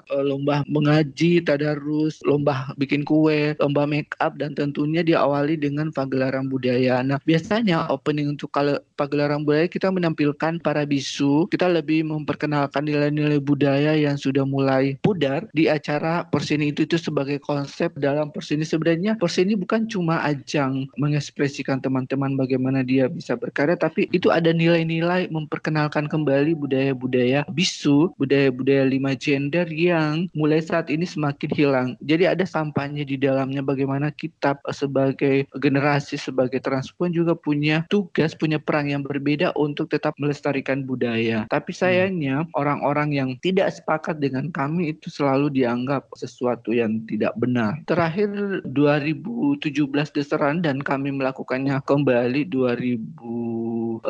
uh, 0.09 0.23
lomba 0.25 0.65
mengaji, 0.71 1.43
tadarus, 1.45 2.21
lomba 2.25 2.73
bikin 2.81 3.05
kue, 3.05 3.55
lomba 3.59 3.85
make 3.85 4.15
up 4.23 4.37
dan 4.39 4.57
tentunya 4.57 5.05
diawali 5.05 5.59
dengan 5.59 5.91
pagelaran 5.91 6.49
budaya. 6.49 7.05
Nah, 7.05 7.19
biasanya 7.25 7.89
opening 7.93 8.35
untuk 8.35 8.53
kalau 8.55 8.79
pagelaran 8.97 9.43
budaya 9.43 9.67
kita 9.69 9.89
menampilkan 9.93 10.63
para 10.63 10.85
bisu, 10.87 11.49
kita 11.49 11.69
lebih 11.69 12.07
memperkenalkan 12.07 12.87
nilai-nilai 12.87 13.39
budaya 13.43 13.95
yang 13.97 14.17
sudah 14.17 14.47
mulai 14.47 14.97
pudar 15.01 15.49
di 15.57 15.67
acara 15.67 16.25
Persini 16.29 16.71
itu 16.71 16.85
itu 16.87 16.97
sebagai 16.97 17.41
konsep 17.43 17.93
dalam 17.99 18.31
Persini 18.31 18.65
sebenarnya 18.65 19.19
Persini 19.19 19.59
bukan 19.59 19.87
cuma 19.89 20.23
ajang 20.25 20.89
mengekspresikan 20.97 21.81
teman-teman 21.83 22.35
bagaimana 22.39 22.81
dia 22.85 23.09
bisa 23.09 23.35
berkarya 23.35 23.75
tapi 23.77 24.09
itu 24.15 24.31
ada 24.31 24.51
nilai-nilai 24.51 25.29
memperkenalkan 25.33 26.07
kembali 26.07 26.55
budaya-budaya 26.63 27.43
bisu, 27.51 28.15
budaya-budaya 28.15 28.87
lima 28.87 29.19
gender 29.19 29.67
yang 29.67 30.31
mulai 30.39 30.63
saat 30.63 30.87
ini 30.87 31.03
semakin 31.03 31.51
hilang. 31.51 31.89
Jadi 32.07 32.31
ada 32.31 32.47
sampahnya 32.47 33.03
di 33.03 33.19
dalamnya 33.19 33.67
bagaimana 33.67 34.15
kita 34.15 34.55
sebagai 34.71 35.51
generasi 35.59 36.15
sebagai 36.15 36.63
transpuan 36.63 37.11
juga 37.11 37.35
punya 37.35 37.83
tugas, 37.91 38.39
punya 38.39 38.63
peran 38.63 38.87
yang 38.87 39.03
berbeda 39.03 39.51
untuk 39.59 39.91
tetap 39.91 40.15
melestarikan 40.23 40.87
budaya. 40.87 41.45
Tapi 41.51 41.73
hmm. 41.75 41.81
sayangnya 41.81 42.37
orang-orang 42.55 43.11
yang 43.13 43.31
tidak 43.43 43.75
sepakat 43.75 44.23
dengan 44.23 44.53
kami 44.55 44.95
itu 44.95 45.11
selalu 45.11 45.51
dianggap 45.51 46.07
sesuatu 46.15 46.71
yang 46.71 47.03
tidak 47.09 47.35
benar. 47.41 47.81
Terakhir 47.89 48.63
2017 48.69 49.67
deseran 50.15 50.61
dan 50.63 50.79
kami 50.85 51.11
melakukannya 51.11 51.81
kembali 51.83 52.47
2018 52.53 54.03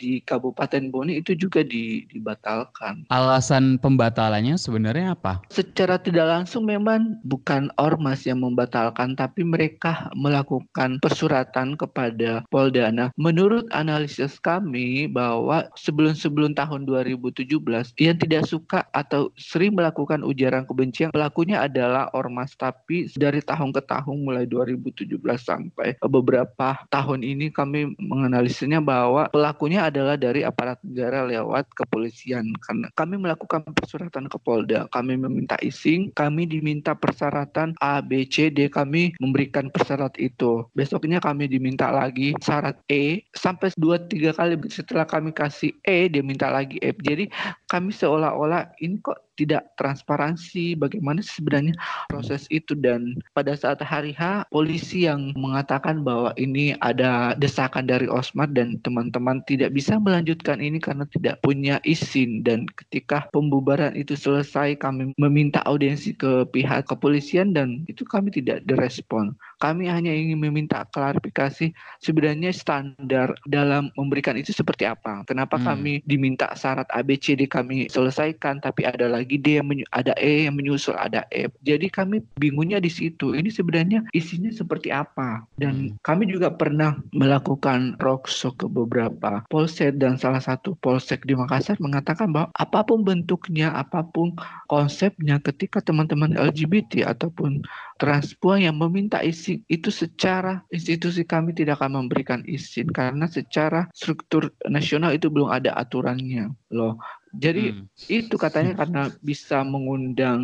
di 0.00 0.24
Kabupaten 0.24 0.84
Boni 0.88 1.20
itu 1.20 1.36
juga 1.40 1.64
dibatalkan. 1.64 3.08
Alasan 3.08 3.80
pembatalannya 3.80 4.60
sebenarnya 4.60 5.16
apa? 5.16 5.40
Secara 5.48 5.96
tidak 5.96 6.28
langsung 6.28 6.68
memang 6.68 7.16
bukan 7.24 7.72
ormas 7.80 8.28
yang 8.28 8.44
membatalkan 8.44 9.16
tapi 9.16 9.40
mereka 9.40 10.12
melakukan 10.12 11.00
persuratan 11.00 11.80
kepada 11.80 12.44
Polda. 12.52 12.92
Nah, 12.92 13.08
menurut 13.16 13.64
analisis 13.72 14.36
kami 14.36 15.08
bahwa 15.08 15.64
sebelum-sebelum 15.80 16.52
tahun 16.52 16.84
2017 16.84 17.48
yang 17.96 18.16
tidak 18.20 18.44
suka 18.44 18.84
atau 18.92 19.32
sering 19.40 19.72
melakukan 19.72 20.20
ujaran 20.20 20.68
kebencian 20.68 21.08
pelakunya 21.14 21.64
adalah 21.64 22.12
ormas 22.12 22.52
tapi 22.58 23.08
dari 23.16 23.40
tahun 23.40 23.72
ke 23.72 23.82
tahun 23.88 24.16
mulai 24.26 24.44
2017 24.44 25.16
sampai 25.40 25.96
beberapa 26.04 26.76
tahun 26.92 27.24
ini 27.24 27.54
kami 27.54 27.96
menganalisisnya 27.96 28.82
bahwa 28.82 29.30
pelakunya 29.30 29.88
adalah 29.88 30.18
dari 30.18 30.44
aparat 30.44 30.76
negara 30.84 31.29
lewat 31.30 31.70
kepolisian. 31.78 32.50
Karena 32.66 32.90
kami 32.98 33.22
melakukan 33.22 33.62
persuratan 33.70 34.26
ke 34.26 34.36
Polda. 34.42 34.90
Kami 34.90 35.14
meminta 35.14 35.54
ising 35.62 36.10
kami 36.18 36.50
diminta 36.50 36.98
persyaratan 36.98 37.78
A 37.78 38.02
B 38.02 38.26
C 38.26 38.50
D. 38.50 38.66
Kami 38.66 39.14
memberikan 39.22 39.70
persyarat 39.70 40.18
itu. 40.18 40.66
Besoknya 40.74 41.22
kami 41.22 41.46
diminta 41.46 41.94
lagi 41.94 42.34
syarat 42.42 42.82
E. 42.90 43.22
Sampai 43.38 43.70
dua 43.78 44.02
tiga 44.02 44.34
kali 44.34 44.58
setelah 44.66 45.06
kami 45.06 45.30
kasih 45.30 45.70
E 45.86 46.10
dia 46.10 46.26
minta 46.26 46.50
lagi 46.50 46.82
F. 46.82 46.98
Jadi 46.98 47.30
kami 47.70 47.94
seolah-olah 47.94 48.74
ini 48.82 48.98
kok 48.98 49.29
tidak 49.40 49.72
transparansi 49.80 50.76
bagaimana 50.76 51.24
sebenarnya 51.24 51.72
proses 52.12 52.44
itu 52.52 52.76
dan 52.76 53.16
pada 53.32 53.56
saat 53.56 53.80
hari 53.80 54.12
H 54.12 54.44
polisi 54.52 55.08
yang 55.08 55.32
mengatakan 55.32 56.04
bahwa 56.04 56.36
ini 56.36 56.76
ada 56.84 57.32
desakan 57.40 57.88
dari 57.88 58.04
Osmar 58.04 58.52
dan 58.52 58.76
teman-teman 58.84 59.40
tidak 59.48 59.72
bisa 59.72 59.96
melanjutkan 59.96 60.60
ini 60.60 60.76
karena 60.76 61.08
tidak 61.08 61.40
punya 61.40 61.80
izin 61.88 62.44
dan 62.44 62.68
ketika 62.76 63.30
pembubaran 63.30 63.94
itu 63.94 64.12
selesai 64.18 64.76
kami 64.76 65.14
meminta 65.16 65.62
audiensi 65.64 66.12
ke 66.12 66.44
pihak 66.50 66.90
kepolisian 66.90 67.54
dan 67.54 67.86
itu 67.86 68.02
kami 68.02 68.34
tidak 68.34 68.66
direspon. 68.66 69.32
Kami 69.62 69.86
hanya 69.86 70.10
ingin 70.10 70.40
meminta 70.40 70.82
klarifikasi 70.90 71.70
sebenarnya 72.02 72.50
standar 72.50 73.36
dalam 73.46 73.92
memberikan 73.94 74.34
itu 74.34 74.50
seperti 74.50 74.88
apa. 74.88 75.22
Kenapa 75.28 75.60
hmm. 75.60 75.64
kami 75.64 75.92
diminta 76.08 76.50
syarat 76.58 76.88
ABCD 76.90 77.46
kami 77.46 77.86
selesaikan 77.92 78.58
tapi 78.58 78.82
ada 78.88 79.06
lagi 79.06 79.29
lagi 79.30 79.38
D 79.38 79.62
yang 79.62 79.70
ada 79.94 80.10
E 80.18 80.50
yang 80.50 80.58
menyusul 80.58 80.98
ada 80.98 81.22
F. 81.30 81.54
Jadi 81.62 81.86
kami 81.86 82.18
bingungnya 82.34 82.82
di 82.82 82.90
situ. 82.90 83.30
Ini 83.30 83.46
sebenarnya 83.46 84.10
isinya 84.10 84.50
seperti 84.50 84.90
apa? 84.90 85.46
Dan 85.54 85.94
hmm. 85.94 86.02
kami 86.02 86.26
juga 86.26 86.50
pernah 86.50 86.98
melakukan 87.14 87.94
roadshow 88.02 88.50
ke 88.58 88.66
beberapa 88.66 89.46
polsek 89.46 90.02
dan 90.02 90.18
salah 90.18 90.42
satu 90.42 90.74
polsek 90.82 91.22
di 91.30 91.38
Makassar 91.38 91.78
mengatakan 91.78 92.34
bahwa 92.34 92.50
apa 92.58 92.82
pun 92.82 93.06
bentuknya, 93.06 93.70
apa 93.70 94.02
pun 94.02 94.34
konsepnya 94.66 95.38
ketika 95.38 95.78
teman-teman 95.78 96.34
LGBT 96.34 97.06
ataupun 97.06 97.62
transpuan 98.00 98.64
yang 98.64 98.80
meminta 98.80 99.20
izin 99.20 99.60
itu 99.68 99.92
secara 99.92 100.64
institusi 100.72 101.22
kami 101.22 101.52
tidak 101.52 101.78
akan 101.78 102.02
memberikan 102.02 102.40
izin 102.48 102.88
karena 102.88 103.28
secara 103.28 103.92
struktur 103.92 104.48
nasional 104.72 105.12
itu 105.12 105.28
belum 105.28 105.52
ada 105.52 105.76
aturannya 105.76 106.48
loh 106.72 106.96
jadi 107.36 107.74
hmm. 107.74 107.86
itu 108.10 108.34
katanya 108.34 108.74
karena 108.74 109.02
bisa 109.22 109.62
mengundang 109.62 110.42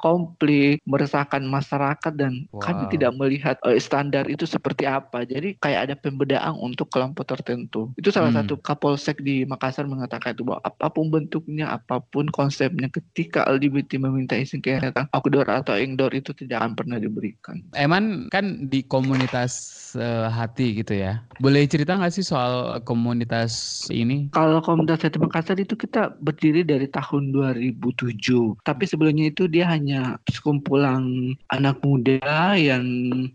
konflik, 0.00 0.80
meresahkan 0.88 1.44
masyarakat 1.44 2.12
dan 2.16 2.48
wow. 2.52 2.62
kami 2.64 2.88
tidak 2.96 3.12
melihat 3.20 3.56
uh, 3.66 3.76
standar 3.76 4.24
itu 4.28 4.48
seperti 4.48 4.88
apa. 4.88 5.28
Jadi 5.28 5.60
kayak 5.60 5.90
ada 5.90 5.94
pembedaan 5.96 6.56
untuk 6.56 6.88
kelompok 6.88 7.28
tertentu. 7.28 7.92
Itu 8.00 8.08
salah 8.08 8.32
hmm. 8.32 8.40
satu 8.44 8.54
Kapolsek 8.62 9.20
di 9.20 9.44
Makassar 9.44 9.84
mengatakan 9.84 10.32
itu 10.32 10.46
bahwa 10.46 10.64
apa 10.64 10.86
pun 10.88 11.12
bentuknya, 11.12 11.68
apa 11.76 12.00
pun 12.00 12.28
konsepnya, 12.32 12.88
ketika 12.88 13.44
LGBT 13.44 14.00
meminta 14.00 14.38
izin 14.38 14.64
kegiatan 14.64 15.08
outdoor 15.12 15.48
atau 15.50 15.76
indoor 15.76 16.14
itu 16.16 16.32
tidak 16.32 16.64
akan 16.64 16.72
pernah 16.78 16.96
diberikan. 16.96 17.60
Eman 17.76 18.32
kan 18.32 18.70
di 18.70 18.80
komunitas 18.86 19.52
uh, 19.98 20.32
hati 20.32 20.80
gitu 20.80 20.96
ya. 20.96 21.20
Boleh 21.42 21.68
cerita 21.68 21.98
nggak 21.98 22.14
sih 22.14 22.24
soal 22.24 22.80
komunitas 22.86 23.84
ini? 23.92 24.32
Kalau 24.32 24.62
komunitas 24.64 25.04
hati 25.04 25.18
Makassar 25.20 25.58
itu 25.58 25.74
kita 25.76 26.21
berdiri 26.22 26.62
dari 26.62 26.86
tahun 26.86 27.34
2007. 27.34 28.62
Tapi 28.62 28.84
sebelumnya 28.86 29.28
itu 29.28 29.50
dia 29.50 29.66
hanya 29.66 30.16
sekumpulan 30.30 31.34
anak 31.50 31.82
muda 31.82 32.54
yang 32.54 32.86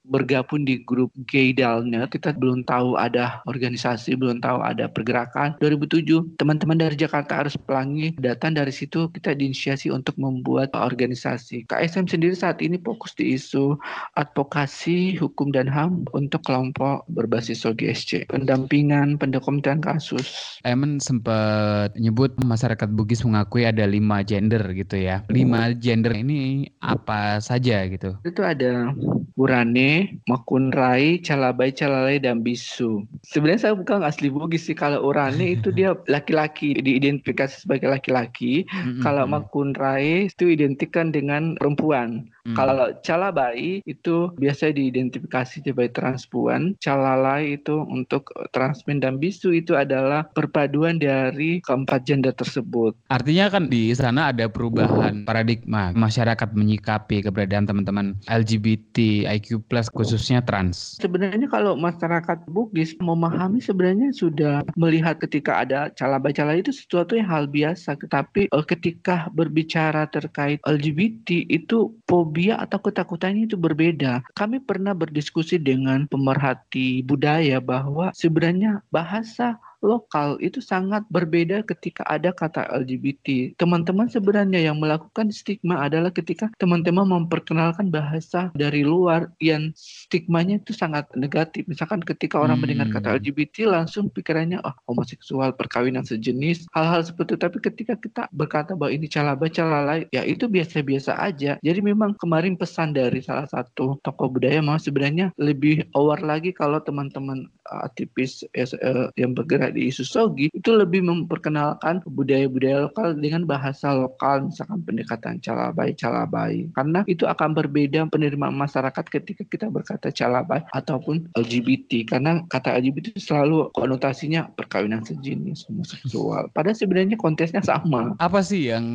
bergabung 0.07 0.63
di 0.63 0.81
grup 0.87 1.11
Gaydalnya. 1.27 2.07
Kita 2.07 2.31
belum 2.33 2.63
tahu 2.63 2.95
ada 2.95 3.43
organisasi, 3.45 4.15
belum 4.15 4.39
tahu 4.39 4.63
ada 4.63 4.87
pergerakan. 4.87 5.59
2007 5.59 6.39
teman-teman 6.39 6.79
dari 6.79 6.95
Jakarta 6.95 7.43
harus 7.43 7.59
pelangi 7.59 8.15
datang 8.17 8.55
dari 8.55 8.71
situ 8.71 9.11
kita 9.11 9.35
diinisiasi 9.35 9.91
untuk 9.91 10.15
membuat 10.15 10.71
organisasi. 10.71 11.67
KSM 11.67 12.07
sendiri 12.07 12.33
saat 12.33 12.63
ini 12.63 12.79
fokus 12.79 13.11
di 13.17 13.35
isu 13.35 13.75
advokasi 14.15 15.19
hukum 15.19 15.51
dan 15.51 15.67
HAM 15.67 16.07
untuk 16.15 16.45
kelompok 16.47 17.03
berbasis 17.11 17.65
SOGSC, 17.65 18.29
pendampingan, 18.31 19.17
pendokumentan 19.17 19.83
kasus. 19.83 20.57
Emen 20.63 21.01
sempat 21.01 21.97
nyebut 21.97 22.31
masyarakat 22.39 22.76
masyarakat 22.77 22.93
Bugis 22.93 23.25
mengakui 23.25 23.65
ada 23.65 23.89
lima 23.89 24.21
gender 24.21 24.61
gitu 24.77 25.01
ya. 25.01 25.25
Lima 25.33 25.73
gender 25.73 26.13
ini 26.13 26.69
apa 26.77 27.41
saja 27.41 27.81
gitu? 27.89 28.13
Itu 28.21 28.45
ada 28.45 28.93
Urane, 29.33 30.21
Makunrai, 30.29 31.21
Calabai, 31.25 31.73
Calalai, 31.73 32.21
dan 32.21 32.45
Bisu. 32.45 33.01
Sebenarnya 33.25 33.69
saya 33.69 33.73
bukan 33.73 34.05
asli 34.05 34.29
Bugis 34.29 34.69
sih. 34.69 34.77
Kalau 34.77 35.09
Urane 35.09 35.49
itu 35.57 35.73
dia 35.73 35.97
laki-laki, 36.05 36.77
diidentifikasi 36.77 37.65
sebagai 37.65 37.89
laki-laki. 37.89 38.69
Mm-hmm. 38.69 39.01
Kalau 39.01 39.25
Makunrai 39.25 40.29
itu 40.29 40.53
identikan 40.53 41.09
dengan 41.09 41.57
perempuan. 41.57 42.29
Hmm. 42.47 42.55
Kalau 42.55 42.95
calabai 43.03 43.83
itu 43.83 44.31
biasa 44.39 44.71
diidentifikasi 44.71 45.67
sebagai 45.67 45.91
transpuan, 45.99 46.79
calalai 46.79 47.59
itu 47.59 47.83
untuk 47.91 48.31
transmen 48.55 49.03
dan 49.03 49.19
bisu 49.19 49.51
itu 49.51 49.75
adalah 49.75 50.23
perpaduan 50.31 50.95
dari 50.95 51.59
keempat 51.59 52.07
gender 52.07 52.31
tersebut. 52.31 52.95
Artinya 53.11 53.51
kan 53.51 53.67
di 53.67 53.91
sana 53.91 54.31
ada 54.31 54.47
perubahan 54.47 55.27
paradigma 55.27 55.91
masyarakat 55.91 56.55
menyikapi 56.55 57.27
keberadaan 57.27 57.67
teman-teman 57.67 58.15
LGBT, 58.31 59.27
IQ+ 59.27 59.67
khususnya 59.91 60.39
trans. 60.39 60.95
Sebenarnya 61.03 61.51
kalau 61.51 61.75
masyarakat 61.75 62.47
Bugis 62.47 62.95
memahami 63.03 63.59
sebenarnya 63.59 64.15
sudah 64.15 64.63
melihat 64.79 65.19
ketika 65.19 65.67
ada 65.67 65.91
calabai-calabai 65.99 66.63
itu 66.63 66.71
sesuatu 66.71 67.19
yang 67.19 67.27
hal 67.27 67.43
biasa, 67.51 67.99
tetapi 67.99 68.47
eh, 68.47 68.65
ketika 68.71 69.27
berbicara 69.35 70.07
terkait 70.07 70.63
LGBT 70.63 71.43
itu 71.51 71.91
fobia 72.37 72.61
atau 72.61 72.77
ketakutannya 72.77 73.49
itu 73.49 73.57
berbeda. 73.57 74.21
Kami 74.37 74.61
pernah 74.61 74.93
berdiskusi 74.93 75.57
dengan 75.57 76.05
pemerhati 76.05 77.01
budaya 77.01 77.57
bahwa 77.57 78.13
sebenarnya 78.13 78.85
bahasa 78.93 79.57
lokal 79.81 80.37
itu 80.41 80.59
sangat 80.63 81.05
berbeda 81.13 81.61
ketika 81.65 82.03
ada 82.09 82.33
kata 82.33 82.65
LGBT. 82.73 83.57
Teman-teman 83.59 84.09
sebenarnya 84.09 84.61
yang 84.71 84.81
melakukan 84.81 85.29
stigma 85.29 85.85
adalah 85.85 86.09
ketika 86.09 86.49
teman-teman 86.57 87.05
memperkenalkan 87.05 87.93
bahasa 87.93 88.49
dari 88.57 88.81
luar 88.81 89.29
yang 89.37 89.71
stigmanya 89.77 90.59
itu 90.61 90.73
sangat 90.73 91.05
negatif. 91.13 91.65
Misalkan 91.69 92.01
ketika 92.01 92.41
orang 92.41 92.59
hmm. 92.59 92.63
mendengar 92.65 92.87
kata 92.99 93.07
hmm. 93.13 93.17
LGBT 93.23 93.55
langsung 93.69 94.09
pikirannya 94.09 94.61
oh 94.65 94.75
homoseksual, 94.89 95.53
perkawinan 95.53 96.03
sejenis, 96.05 96.65
hal-hal 96.73 97.05
seperti 97.05 97.37
itu. 97.37 97.41
Tapi 97.41 97.57
ketika 97.61 97.93
kita 97.99 98.23
berkata 98.33 98.73
bahwa 98.73 98.91
ini 98.93 99.05
calaba 99.09 99.45
calalai, 99.51 100.09
ya 100.09 100.23
itu 100.23 100.49
biasa-biasa 100.49 101.17
aja. 101.19 101.59
Jadi 101.61 101.79
memang 101.83 102.17
kemarin 102.17 102.57
pesan 102.57 102.95
dari 102.95 103.19
salah 103.21 103.45
satu 103.49 103.99
tokoh 104.01 104.31
budaya 104.31 104.59
mau 104.63 104.79
sebenarnya 104.79 105.31
lebih 105.37 105.85
aware 105.93 106.23
lagi 106.23 106.51
kalau 106.51 106.79
teman-teman 106.81 107.47
aktivis 107.67 108.43
uh, 108.55 109.11
yang 109.19 109.35
bergerak 109.35 109.66
di 109.71 109.91
isu 109.91 110.03
sogi 110.03 110.47
itu 110.51 110.69
lebih 110.73 111.03
memperkenalkan 111.05 112.03
budaya-budaya 112.07 112.89
lokal 112.89 113.17
dengan 113.17 113.43
bahasa 113.47 113.93
lokal 113.93 114.47
misalkan 114.47 114.81
pendekatan 114.83 115.39
calabai 115.43 115.93
calabai. 115.97 116.67
Karena 116.73 117.01
itu 117.07 117.25
akan 117.27 117.55
berbeda 117.57 118.07
penerimaan 118.11 118.55
masyarakat 118.55 119.05
ketika 119.07 119.43
kita 119.47 119.67
berkata 119.71 120.11
calabai 120.11 120.63
ataupun 120.73 121.29
LGBT 121.35 122.07
karena 122.09 122.43
kata 122.47 122.77
LGBT 122.79 123.17
selalu 123.19 123.69
konotasinya 123.73 124.49
perkawinan 124.55 125.03
sejenis 125.03 125.67
homoseksual. 125.67 126.49
Padahal 126.55 126.77
sebenarnya 126.77 127.17
konteksnya 127.19 127.61
sama. 127.63 128.15
Apa 128.17 128.41
sih 128.41 128.71
yang 128.71 128.85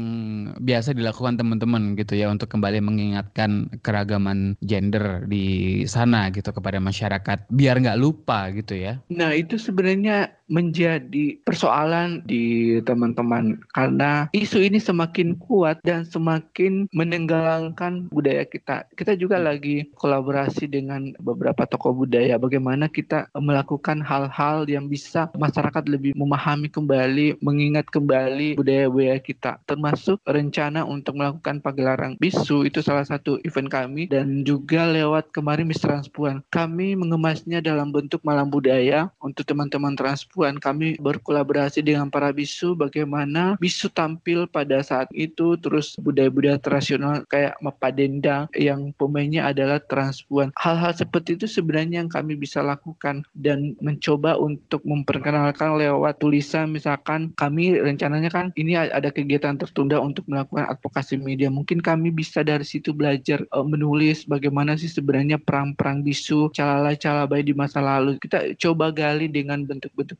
biasa 0.59 0.97
dilakukan 0.97 1.39
teman-teman 1.39 1.95
gitu 1.99 2.17
ya 2.17 2.31
untuk 2.31 2.49
kembali 2.53 2.83
mengingatkan 2.83 3.69
keragaman 3.81 4.55
gender 4.65 5.25
di 5.27 5.83
sana 5.89 6.29
gitu 6.31 6.51
kepada 6.53 6.79
masyarakat? 6.79 7.49
Biar 7.53 7.79
nggak 7.81 8.01
lupa 8.01 8.49
gitu 8.55 8.77
ya. 8.79 8.99
Nah, 9.13 9.35
itu 9.37 9.57
sebenarnya 9.57 10.33
menjadi 10.53 11.41
persoalan 11.49 12.21
di 12.29 12.77
teman-teman 12.85 13.57
karena 13.73 14.29
isu 14.37 14.61
ini 14.61 14.77
semakin 14.77 15.41
kuat 15.41 15.81
dan 15.81 16.05
semakin 16.05 16.85
menenggelamkan 16.93 18.13
budaya 18.13 18.45
kita. 18.45 18.85
Kita 18.93 19.17
juga 19.17 19.41
lagi 19.41 19.89
kolaborasi 19.97 20.69
dengan 20.69 21.17
beberapa 21.25 21.65
tokoh 21.65 22.05
budaya 22.05 22.37
bagaimana 22.37 22.93
kita 22.93 23.33
melakukan 23.41 24.05
hal-hal 24.05 24.69
yang 24.69 24.93
bisa 24.93 25.33
masyarakat 25.33 25.89
lebih 25.89 26.13
memahami 26.13 26.69
kembali, 26.69 27.41
mengingat 27.41 27.89
kembali 27.89 28.61
budaya-budaya 28.61 29.17
kita. 29.25 29.57
Termasuk 29.65 30.21
rencana 30.29 30.85
untuk 30.85 31.17
melakukan 31.17 31.65
pagelaran 31.65 32.21
bisu 32.21 32.69
itu 32.69 32.85
salah 32.85 33.09
satu 33.09 33.41
event 33.49 33.73
kami 33.73 34.05
dan 34.13 34.45
juga 34.45 34.85
lewat 34.85 35.33
kemarin 35.33 35.65
Miss 35.65 35.81
Transpuan. 35.81 36.45
Kami 36.53 36.93
mengemasnya 36.93 37.65
dalam 37.65 37.89
bentuk 37.89 38.21
malam 38.21 38.53
budaya 38.53 39.09
untuk 39.25 39.49
teman-teman 39.49 39.97
transpuan 39.97 40.42
Puan 40.43 40.59
kami 40.59 40.99
berkolaborasi 40.99 41.87
dengan 41.87 42.11
para 42.11 42.35
bisu 42.35 42.75
bagaimana 42.75 43.55
bisu 43.63 43.87
tampil 43.95 44.51
pada 44.51 44.83
saat 44.83 45.07
itu 45.15 45.55
terus 45.63 45.95
budaya-budaya 46.03 46.59
tradisional 46.59 47.23
kayak 47.31 47.55
Mapadendang 47.63 48.51
yang 48.59 48.91
pemainnya 48.99 49.47
adalah 49.47 49.79
transpuan. 49.79 50.51
Hal-hal 50.59 50.99
seperti 50.99 51.39
itu 51.39 51.47
sebenarnya 51.47 52.03
yang 52.03 52.11
kami 52.11 52.35
bisa 52.35 52.59
lakukan 52.59 53.23
dan 53.39 53.79
mencoba 53.79 54.35
untuk 54.35 54.83
memperkenalkan 54.83 55.79
lewat 55.79 56.19
tulisan 56.19 56.75
misalkan 56.75 57.31
kami 57.39 57.79
rencananya 57.79 58.27
kan 58.27 58.51
ini 58.59 58.75
ada 58.75 59.15
kegiatan 59.15 59.55
tertunda 59.55 60.03
untuk 60.03 60.27
melakukan 60.27 60.67
advokasi 60.75 61.23
media. 61.23 61.55
Mungkin 61.55 61.79
kami 61.79 62.11
bisa 62.11 62.43
dari 62.43 62.67
situ 62.67 62.91
belajar 62.91 63.47
uh, 63.55 63.63
menulis 63.63 64.27
bagaimana 64.27 64.75
sih 64.75 64.91
sebenarnya 64.91 65.39
perang-perang 65.39 66.03
bisu, 66.03 66.51
calala-calabai 66.51 67.47
di 67.47 67.55
masa 67.55 67.79
lalu. 67.79 68.19
Kita 68.19 68.59
coba 68.59 68.91
gali 68.91 69.31
dengan 69.31 69.63
bentuk-bentuk 69.63 70.19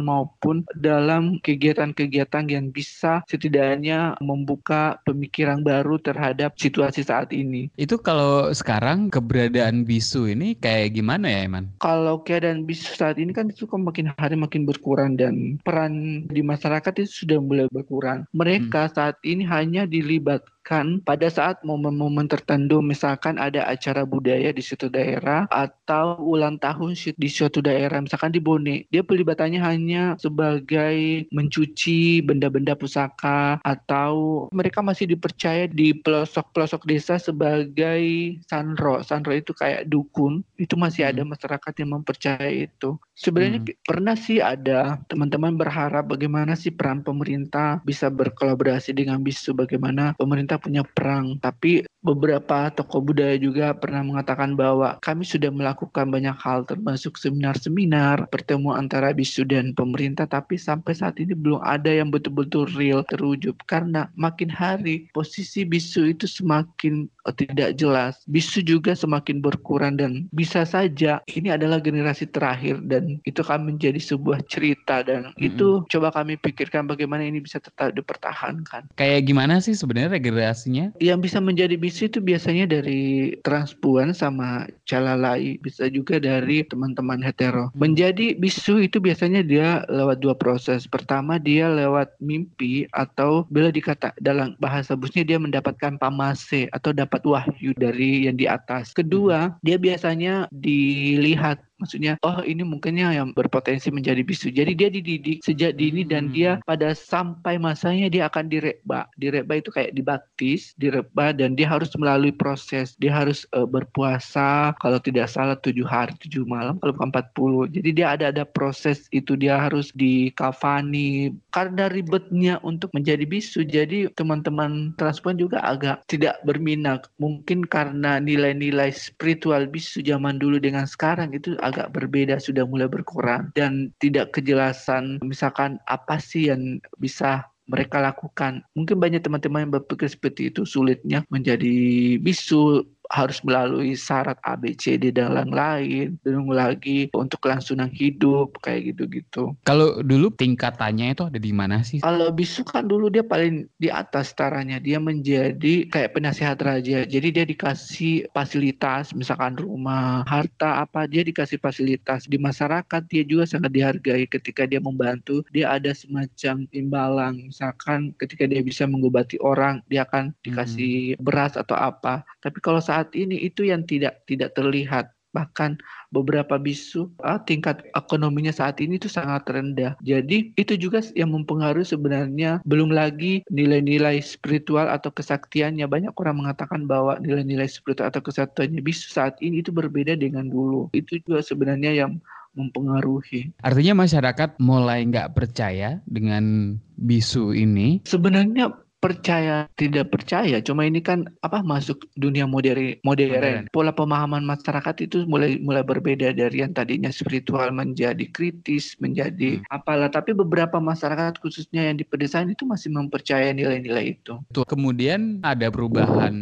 maupun 0.00 0.64
dalam 0.76 1.40
kegiatan-kegiatan 1.40 2.44
yang 2.50 2.70
bisa 2.70 3.24
setidaknya 3.26 4.14
membuka 4.20 5.00
pemikiran 5.08 5.64
baru 5.64 5.96
terhadap 6.00 6.56
situasi 6.58 7.02
saat 7.04 7.32
ini. 7.32 7.72
Itu 7.74 8.00
kalau 8.00 8.50
sekarang 8.52 9.08
keberadaan 9.08 9.84
bisu 9.84 10.30
ini 10.30 10.56
kayak 10.58 10.96
gimana 10.96 11.26
ya 11.28 11.40
Iman? 11.46 11.70
Kalau 11.80 12.22
keadaan 12.22 12.64
bisu 12.68 12.94
saat 12.94 13.16
ini 13.20 13.34
kan 13.34 13.50
itu 13.50 13.64
kan 13.68 13.82
makin 13.82 14.12
hari 14.16 14.36
makin 14.38 14.64
berkurang 14.64 15.16
dan 15.18 15.58
peran 15.62 16.24
di 16.28 16.40
masyarakat 16.40 16.92
itu 17.02 17.24
sudah 17.24 17.38
mulai 17.40 17.66
berkurang. 17.70 18.24
Mereka 18.32 18.90
hmm. 18.90 18.94
saat 18.94 19.16
ini 19.24 19.44
hanya 19.44 19.84
dilibat 19.84 20.44
kan 20.64 20.98
pada 21.04 21.28
saat 21.28 21.60
momen-momen 21.62 22.26
tertentu 22.26 22.80
misalkan 22.80 23.36
ada 23.36 23.68
acara 23.68 24.08
budaya 24.08 24.50
di 24.50 24.64
suatu 24.64 24.88
daerah 24.88 25.44
atau 25.52 26.16
ulang 26.24 26.56
tahun 26.56 26.96
di 26.96 27.28
suatu 27.28 27.60
daerah 27.60 28.00
misalkan 28.00 28.32
di 28.32 28.40
Bone 28.40 28.88
dia 28.88 29.04
pelibatannya 29.04 29.60
hanya 29.60 30.16
sebagai 30.16 31.28
mencuci 31.28 32.24
benda-benda 32.24 32.72
pusaka 32.72 33.60
atau 33.60 34.46
mereka 34.56 34.80
masih 34.80 35.04
dipercaya 35.04 35.68
di 35.68 35.92
pelosok-pelosok 35.92 36.88
desa 36.88 37.20
sebagai 37.20 38.02
sanro 38.48 39.04
sanro 39.04 39.36
itu 39.36 39.52
kayak 39.52 39.84
dukun 39.86 40.40
itu 40.56 40.74
masih 40.80 41.04
ada 41.04 41.20
hmm. 41.22 41.36
masyarakat 41.36 41.72
yang 41.84 41.90
mempercaya 41.92 42.48
itu 42.48 42.96
sebenarnya 43.12 43.60
hmm. 43.60 43.84
pernah 43.84 44.16
sih 44.16 44.40
ada 44.40 44.96
teman-teman 45.12 45.60
berharap 45.60 46.08
bagaimana 46.08 46.56
sih 46.56 46.72
peran 46.72 47.04
pemerintah 47.04 47.84
bisa 47.84 48.08
berkolaborasi 48.08 48.96
dengan 48.96 49.20
bisu 49.20 49.52
bagaimana 49.52 50.16
pemerintah 50.16 50.53
kita 50.54 50.62
punya 50.62 50.86
perang, 50.86 51.34
tapi 51.42 51.82
beberapa 52.04 52.68
tokoh 52.76 53.00
budaya 53.00 53.40
juga 53.40 53.72
pernah 53.72 54.04
mengatakan 54.04 54.52
bahwa 54.52 55.00
kami 55.00 55.24
sudah 55.24 55.48
melakukan 55.48 56.12
banyak 56.12 56.36
hal 56.36 56.68
termasuk 56.68 57.16
seminar-seminar, 57.16 58.28
pertemuan 58.28 58.84
antara 58.84 59.16
bisu 59.16 59.48
dan 59.48 59.72
pemerintah, 59.72 60.28
tapi 60.28 60.60
sampai 60.60 60.92
saat 60.92 61.16
ini 61.16 61.32
belum 61.32 61.64
ada 61.64 61.88
yang 61.88 62.12
betul-betul 62.12 62.68
real 62.76 63.00
terwujud 63.08 63.56
karena 63.64 64.12
makin 64.20 64.52
hari 64.52 65.08
posisi 65.16 65.64
bisu 65.64 66.12
itu 66.12 66.28
semakin 66.28 67.08
eh, 67.24 67.34
tidak 67.40 67.80
jelas. 67.80 68.20
Bisu 68.28 68.60
juga 68.60 68.92
semakin 68.92 69.40
berkurang 69.40 69.96
dan 69.96 70.28
bisa 70.36 70.68
saja 70.68 71.24
ini 71.32 71.48
adalah 71.48 71.80
generasi 71.80 72.28
terakhir 72.28 72.84
dan 72.84 73.16
itu 73.24 73.40
akan 73.40 73.64
menjadi 73.64 73.96
sebuah 73.96 74.44
cerita 74.44 75.00
dan 75.00 75.32
-hmm. 75.32 75.48
itu 75.48 75.80
coba 75.88 76.12
kami 76.12 76.36
pikirkan 76.36 76.84
bagaimana 76.84 77.24
ini 77.24 77.40
bisa 77.40 77.56
tetap 77.56 77.96
dipertahankan. 77.96 78.92
Kayak 79.00 79.24
gimana 79.24 79.64
sih 79.64 79.72
sebenarnya 79.72 80.12
variasinya? 80.12 80.92
Yang 81.00 81.32
bisa 81.32 81.38
menjadi 81.40 81.80
bisu 81.80 81.93
itu 82.02 82.18
biasanya 82.18 82.66
dari 82.66 83.36
transpuan 83.46 84.10
sama 84.10 84.66
calalai, 84.88 85.60
bisa 85.60 85.86
juga 85.86 86.18
dari 86.18 86.64
teman-teman 86.66 87.22
hetero. 87.22 87.70
Menjadi 87.76 88.34
bisu 88.34 88.82
itu 88.82 88.98
biasanya 88.98 89.44
dia 89.44 89.82
lewat 89.86 90.18
dua 90.24 90.34
proses. 90.34 90.88
Pertama 90.88 91.38
dia 91.38 91.70
lewat 91.70 92.16
mimpi 92.18 92.88
atau 92.96 93.44
bila 93.52 93.68
dikata 93.70 94.10
dalam 94.18 94.56
bahasa 94.58 94.96
busnya 94.96 95.22
dia 95.22 95.38
mendapatkan 95.38 96.00
pamase 96.00 96.66
atau 96.72 96.90
dapat 96.90 97.20
wahyu 97.22 97.76
dari 97.76 98.26
yang 98.26 98.34
di 98.34 98.48
atas. 98.48 98.96
Kedua, 98.96 99.54
dia 99.60 99.76
biasanya 99.76 100.48
dilihat 100.50 101.60
maksudnya 101.78 102.16
oh 102.22 102.40
ini 102.46 102.62
mungkinnya 102.62 103.10
yang 103.14 103.34
berpotensi 103.34 103.90
menjadi 103.90 104.22
bisu. 104.22 104.50
Jadi 104.54 104.72
dia 104.74 104.88
dididik 104.90 105.42
sejak 105.42 105.76
dini 105.76 106.06
dan 106.06 106.30
dia 106.30 106.58
hmm. 106.58 106.66
pada 106.66 106.94
sampai 106.94 107.58
masanya 107.58 108.06
dia 108.10 108.30
akan 108.30 108.48
direba. 108.48 109.06
Direba 109.18 109.58
itu 109.58 109.70
kayak 109.74 109.94
dibaptis 109.96 110.72
direba 110.78 111.34
dan 111.34 111.58
dia 111.58 111.68
harus 111.68 111.90
melalui 111.98 112.30
proses. 112.34 112.94
Dia 112.98 113.12
harus 113.14 113.44
uh, 113.56 113.66
berpuasa 113.66 114.74
kalau 114.78 114.98
tidak 115.02 115.30
salah 115.30 115.58
tujuh 115.58 115.86
hari 115.86 116.14
tujuh 116.22 116.46
malam 116.46 116.78
kalau 116.78 116.94
bukan 116.94 117.10
empat 117.10 117.26
puluh. 117.34 117.64
Jadi 117.70 117.90
dia 118.02 118.14
ada 118.14 118.30
ada 118.30 118.44
proses 118.46 119.06
itu. 119.10 119.34
Dia 119.34 119.58
harus 119.58 119.90
dikafani. 119.96 121.34
Karena 121.50 121.90
ribetnya 121.90 122.62
untuk 122.62 122.90
menjadi 122.94 123.26
bisu. 123.26 123.66
Jadi 123.66 124.08
teman-teman 124.14 124.94
transpuan 124.96 125.36
juga 125.36 125.60
agak 125.64 126.06
tidak 126.06 126.38
berminat. 126.46 127.10
Mungkin 127.18 127.66
karena 127.66 128.22
nilai-nilai 128.22 128.94
spiritual 128.94 129.66
bisu 129.66 130.04
zaman 130.04 130.38
dulu 130.38 130.60
dengan 130.62 130.86
sekarang 130.86 131.34
itu 131.34 131.56
agak 131.64 131.96
berbeda 131.96 132.36
sudah 132.36 132.68
mulai 132.68 132.86
berkurang 132.86 133.48
dan 133.56 133.88
tidak 133.98 134.36
kejelasan 134.36 135.16
misalkan 135.24 135.80
apa 135.88 136.20
sih 136.20 136.52
yang 136.52 136.78
bisa 137.00 137.48
mereka 137.64 137.96
lakukan. 137.96 138.60
Mungkin 138.76 139.00
banyak 139.00 139.24
teman-teman 139.24 139.64
yang 139.68 139.72
berpikir 139.80 140.12
seperti 140.12 140.52
itu 140.52 140.68
sulitnya 140.68 141.24
menjadi 141.32 141.72
bisu 142.20 142.84
harus 143.12 143.44
melalui 143.44 143.92
syarat 143.98 144.40
ABCD 144.40 145.12
dan 145.12 145.36
lain-lain 145.36 146.16
belum 146.24 146.48
lagi 146.52 147.12
untuk 147.12 147.44
kelangsungan 147.44 147.92
hidup 147.92 148.56
kayak 148.64 148.94
gitu-gitu. 148.94 149.52
Kalau 149.68 150.00
dulu 150.00 150.32
tingkatannya 150.32 151.12
itu 151.12 151.24
ada 151.28 151.36
di 151.36 151.52
mana 151.52 151.84
sih? 151.84 152.00
Kalau 152.00 152.32
bisu 152.32 152.64
kan 152.64 152.88
dulu 152.88 153.12
dia 153.12 153.26
paling 153.26 153.68
di 153.76 153.92
atas 153.92 154.32
taranya 154.32 154.80
dia 154.80 154.96
menjadi 154.96 155.88
kayak 155.92 156.16
penasihat 156.16 156.56
raja. 156.64 157.04
Jadi 157.04 157.28
dia 157.34 157.44
dikasih 157.44 158.30
fasilitas 158.32 159.12
misalkan 159.12 159.58
rumah, 159.60 160.24
harta 160.24 160.80
apa 160.84 161.04
dia 161.04 161.20
dikasih 161.20 161.60
fasilitas 161.60 162.24
di 162.24 162.40
masyarakat 162.40 163.02
dia 163.10 163.22
juga 163.26 163.44
sangat 163.44 163.74
dihargai 163.74 164.24
ketika 164.30 164.64
dia 164.64 164.80
membantu. 164.80 165.44
Dia 165.52 165.76
ada 165.76 165.92
semacam 165.92 166.64
imbalan 166.72 167.52
misalkan 167.52 168.16
ketika 168.16 168.48
dia 168.48 168.64
bisa 168.64 168.88
mengobati 168.88 169.36
orang 169.44 169.84
dia 169.92 170.06
akan 170.08 170.32
dikasih 170.46 171.18
hmm. 171.18 171.22
beras 171.24 171.54
atau 171.58 171.76
apa. 171.76 172.24
Tapi 172.40 172.58
kalau 172.64 172.80
saat 172.94 173.10
ini 173.18 173.42
itu 173.42 173.66
yang 173.66 173.82
tidak 173.82 174.22
tidak 174.30 174.54
terlihat 174.54 175.10
bahkan 175.34 175.74
beberapa 176.14 176.62
bisu 176.62 177.10
ah, 177.26 177.42
tingkat 177.42 177.82
ekonominya 177.98 178.54
saat 178.54 178.78
ini 178.78 179.02
itu 179.02 179.10
sangat 179.10 179.42
rendah. 179.50 179.98
Jadi 180.06 180.54
itu 180.54 180.78
juga 180.78 181.02
yang 181.18 181.34
mempengaruhi 181.34 181.82
sebenarnya 181.82 182.62
belum 182.62 182.94
lagi 182.94 183.42
nilai-nilai 183.50 184.22
spiritual 184.22 184.86
atau 184.86 185.10
kesaktiannya. 185.10 185.90
Banyak 185.90 186.14
orang 186.14 186.46
mengatakan 186.46 186.86
bahwa 186.86 187.18
nilai-nilai 187.18 187.66
spiritual 187.66 188.14
atau 188.14 188.22
kesaktiannya 188.22 188.78
bisu 188.78 189.10
saat 189.10 189.34
ini 189.42 189.58
itu 189.58 189.74
berbeda 189.74 190.14
dengan 190.14 190.46
dulu. 190.46 190.94
Itu 190.94 191.18
juga 191.26 191.42
sebenarnya 191.42 192.06
yang 192.06 192.22
mempengaruhi. 192.54 193.50
Artinya 193.66 194.06
masyarakat 194.06 194.62
mulai 194.62 195.02
nggak 195.02 195.34
percaya 195.34 195.98
dengan 196.06 196.78
bisu 196.94 197.50
ini? 197.50 198.06
Sebenarnya 198.06 198.70
percaya 199.04 199.68
tidak 199.76 200.08
percaya 200.08 200.64
cuma 200.64 200.88
ini 200.88 201.04
kan 201.04 201.28
apa 201.44 201.60
masuk 201.60 202.08
dunia 202.16 202.48
modern. 202.48 202.96
Modern. 203.04 203.68
Pola 203.68 203.92
pemahaman 203.92 204.40
masyarakat 204.48 205.04
itu 205.04 205.28
mulai 205.28 205.60
mulai 205.60 205.84
berbeda 205.84 206.32
dari 206.32 206.64
yang 206.64 206.72
tadinya 206.72 207.12
spiritual 207.12 207.68
menjadi 207.68 208.24
kritis 208.32 208.96
menjadi 208.96 209.60
hmm. 209.60 209.68
apalah. 209.68 210.08
Tapi 210.08 210.32
beberapa 210.32 210.80
masyarakat 210.80 211.36
khususnya 211.44 211.92
yang 211.92 212.00
di 212.00 212.08
pedesaan 212.08 212.48
itu 212.48 212.64
masih 212.64 212.88
mempercayai 212.96 213.52
nilai-nilai 213.52 214.16
itu. 214.16 214.40
Kemudian 214.64 215.44
ada 215.44 215.68
perubahan 215.68 216.32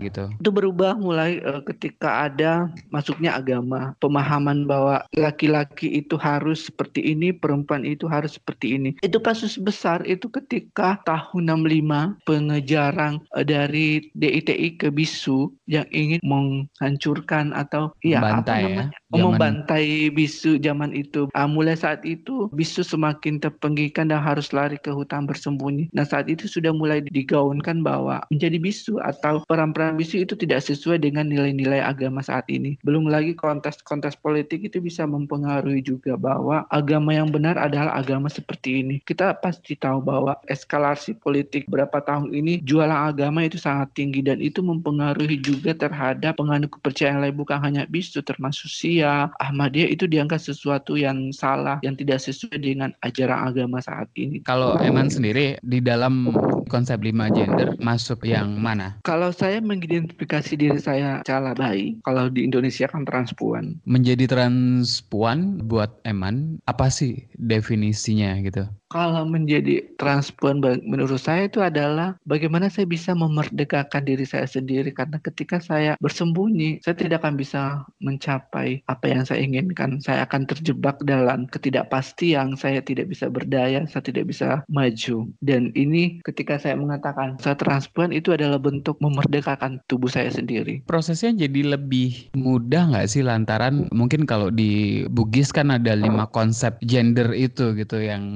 gitu 0.00 0.32
itu 0.40 0.50
berubah 0.50 0.96
mulai 0.96 1.38
uh, 1.44 1.60
ketika 1.68 2.26
ada 2.26 2.72
masuknya 2.88 3.36
agama 3.36 3.92
pemahaman 4.00 4.64
bahwa 4.64 5.04
laki-laki 5.14 6.00
itu 6.00 6.16
harus 6.16 6.72
seperti 6.72 7.12
ini 7.12 7.30
perempuan 7.30 7.84
itu 7.84 8.08
harus 8.08 8.40
seperti 8.40 8.80
ini 8.80 8.90
itu 9.04 9.20
kasus 9.20 9.60
besar 9.60 10.00
itu 10.08 10.26
ketika 10.32 10.98
tahun 11.04 11.60
65 11.60 12.24
pengejaran 12.24 13.20
eh, 13.36 13.44
dari 13.44 14.10
DITI 14.14 14.78
ke 14.78 14.88
BISU 14.88 15.50
yang 15.66 15.86
ingin 15.90 16.22
menghancurkan 16.22 17.50
atau 17.54 17.90
ya 18.02 18.22
apa 18.22 18.54
ya, 18.58 18.70
namanya 18.70 18.84
ya, 18.94 19.22
membantai 19.22 20.10
BISU 20.14 20.62
zaman 20.62 20.94
itu. 20.94 21.26
Uh, 21.34 21.48
mulai 21.50 21.74
saat 21.74 22.02
itu 22.06 22.46
BISU 22.54 22.86
semakin 22.86 23.42
terpenggikan 23.42 24.10
dan 24.10 24.22
harus 24.22 24.54
lari 24.54 24.78
ke 24.78 24.90
hutan 24.90 25.26
bersembunyi. 25.26 25.90
Nah 25.90 26.06
saat 26.06 26.30
itu 26.30 26.46
sudah 26.46 26.70
mulai 26.70 27.02
digaunkan 27.02 27.82
bahwa 27.82 28.22
menjadi 28.30 28.58
BISU 28.62 29.02
atau 29.02 29.42
peran-peran 29.50 29.89
BISU 29.92 30.24
itu 30.24 30.32
tidak 30.34 30.64
sesuai 30.64 31.04
dengan 31.04 31.28
nilai-nilai 31.28 31.84
agama 31.84 32.24
saat 32.24 32.48
ini. 32.48 32.80
Belum 32.80 33.12
lagi 33.12 33.36
kontes-kontes 33.36 34.16
politik 34.16 34.64
itu 34.64 34.80
bisa 34.80 35.04
mempengaruhi 35.04 35.84
juga 35.84 36.16
bahwa 36.16 36.64
agama 36.72 37.12
yang 37.12 37.28
benar 37.28 37.60
adalah 37.60 37.92
agama 38.00 38.32
seperti 38.32 38.80
ini. 38.80 38.96
Kita 39.04 39.36
pasti 39.36 39.76
tahu 39.76 40.00
bahwa 40.00 40.40
eskalasi 40.48 41.18
politik 41.20 41.68
berapa 41.68 41.90
beberapa 41.90 42.06
tahun 42.06 42.30
ini 42.30 42.54
jualan 42.62 43.10
agama 43.10 43.42
itu 43.42 43.58
sangat 43.58 43.90
tinggi 43.98 44.22
dan 44.22 44.38
itu 44.38 44.62
mempengaruhi 44.62 45.42
juga 45.42 45.74
terhadap 45.74 46.38
penganut 46.38 46.70
kepercayaan 46.70 47.18
lain 47.18 47.34
bukan 47.34 47.58
hanya 47.58 47.82
bisu 47.90 48.22
termasuk 48.22 48.70
Sia, 48.70 49.26
Ahmadiyah 49.42 49.90
itu 49.90 50.06
dianggap 50.06 50.38
sesuatu 50.38 50.94
yang 50.94 51.34
salah 51.34 51.82
yang 51.82 51.98
tidak 51.98 52.22
sesuai 52.22 52.62
dengan 52.62 52.94
ajaran 53.02 53.50
agama 53.50 53.82
saat 53.82 54.06
ini. 54.14 54.38
Kalau 54.46 54.78
Eman 54.78 55.10
sendiri 55.10 55.58
di 55.66 55.82
dalam 55.82 56.30
konsep 56.70 57.02
lima 57.02 57.26
gender 57.34 57.74
masuk 57.82 58.22
yang 58.22 58.62
mana? 58.62 59.02
Kalau 59.02 59.34
saya 59.34 59.58
mengidentifikasi 59.80 60.52
diri 60.60 60.76
saya 60.76 61.24
cala 61.24 61.56
bayi, 61.56 61.96
kalau 62.04 62.28
di 62.28 62.44
Indonesia 62.44 62.84
kan 62.84 63.08
transpuan. 63.08 63.80
Menjadi 63.88 64.28
transpuan 64.28 65.64
buat 65.64 65.88
Eman 66.04 66.60
apa 66.68 66.92
sih 66.92 67.24
definisinya 67.40 68.36
gitu? 68.44 68.68
Kalau 68.90 69.22
menjadi 69.22 69.86
transpuan 70.02 70.58
menurut 70.82 71.22
saya 71.22 71.46
itu 71.46 71.62
adalah 71.62 72.18
bagaimana 72.26 72.66
saya 72.66 72.90
bisa 72.90 73.14
memerdekakan 73.14 74.02
diri 74.02 74.26
saya 74.26 74.50
sendiri 74.50 74.90
karena 74.90 75.22
ketika 75.22 75.62
saya 75.62 75.94
bersembunyi 76.02 76.82
saya 76.82 76.98
tidak 76.98 77.22
akan 77.22 77.38
bisa 77.38 77.86
mencapai 78.02 78.82
apa 78.90 79.06
yang 79.06 79.22
saya 79.22 79.46
inginkan. 79.46 80.02
Saya 80.02 80.26
akan 80.26 80.42
terjebak 80.50 80.98
dalam 81.06 81.46
ketidakpastian, 81.46 82.58
saya 82.58 82.82
tidak 82.82 83.06
bisa 83.14 83.30
berdaya, 83.30 83.86
saya 83.86 84.02
tidak 84.02 84.26
bisa 84.26 84.66
maju. 84.66 85.30
Dan 85.38 85.70
ini 85.78 86.18
ketika 86.26 86.58
saya 86.58 86.74
mengatakan 86.74 87.38
saya 87.38 87.54
transpuan 87.54 88.10
itu 88.10 88.34
adalah 88.34 88.58
bentuk 88.58 88.98
memerdekakan 88.98 89.78
tubuh 89.86 90.10
saya 90.10 90.34
sendiri. 90.34 90.82
Prosesnya 90.90 91.46
jadi 91.46 91.78
lebih 91.78 92.34
mudah 92.34 92.90
nggak 92.90 93.06
sih 93.06 93.22
lantaran 93.22 93.86
mungkin 93.94 94.26
kalau 94.26 94.50
di 94.50 95.06
Bugis 95.06 95.54
kan 95.54 95.70
ada 95.70 95.94
lima 95.94 96.26
konsep 96.34 96.74
gender 96.82 97.30
itu 97.38 97.78
gitu 97.78 98.02
yang 98.02 98.26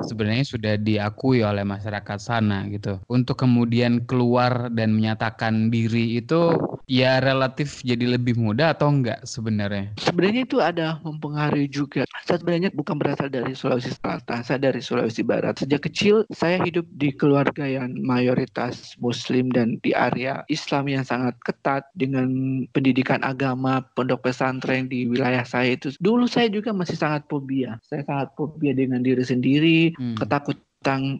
sebenarnya 0.00 0.46
sudah 0.46 0.74
diakui 0.80 1.44
oleh 1.44 1.64
masyarakat 1.66 2.18
sana 2.20 2.66
gitu. 2.72 3.00
Untuk 3.10 3.40
kemudian 3.40 4.04
keluar 4.08 4.68
dan 4.72 4.92
menyatakan 4.96 5.68
diri 5.72 6.18
itu 6.20 6.60
ya 6.90 7.22
relatif 7.22 7.86
jadi 7.86 8.18
lebih 8.18 8.34
mudah 8.34 8.74
atau 8.74 8.90
enggak 8.90 9.22
sebenarnya? 9.22 9.94
Sebenarnya 10.02 10.42
itu 10.42 10.58
ada 10.58 10.98
mempengaruhi 11.06 11.70
juga. 11.70 12.02
Saya 12.26 12.42
sebenarnya 12.42 12.74
bukan 12.74 12.98
berasal 12.98 13.30
dari 13.30 13.54
Sulawesi 13.54 13.94
Selatan, 13.94 14.42
saya 14.42 14.58
dari 14.58 14.82
Sulawesi 14.82 15.22
Barat. 15.22 15.62
Sejak 15.62 15.86
kecil 15.86 16.26
saya 16.34 16.58
hidup 16.66 16.82
di 16.98 17.14
keluarga 17.14 17.62
yang 17.62 17.94
mayoritas 18.02 18.98
muslim 18.98 19.54
dan 19.54 19.78
di 19.86 19.94
area 19.94 20.42
Islam 20.50 20.90
yang 20.90 21.06
sangat 21.06 21.38
ketat 21.46 21.86
dengan 21.94 22.26
pendidikan 22.74 23.22
agama, 23.22 23.86
pondok 23.94 24.26
pesantren 24.26 24.90
di 24.90 25.06
wilayah 25.06 25.46
saya 25.46 25.78
itu. 25.78 25.94
Dulu 26.02 26.26
saya 26.26 26.50
juga 26.50 26.74
masih 26.74 26.98
sangat 26.98 27.22
fobia. 27.30 27.78
Saya 27.86 28.02
sangat 28.02 28.34
fobia 28.34 28.74
dengan 28.74 29.06
diri 29.06 29.22
sendiri, 29.22 29.94
hmm. 29.94 30.18
ketakutan 30.18 30.69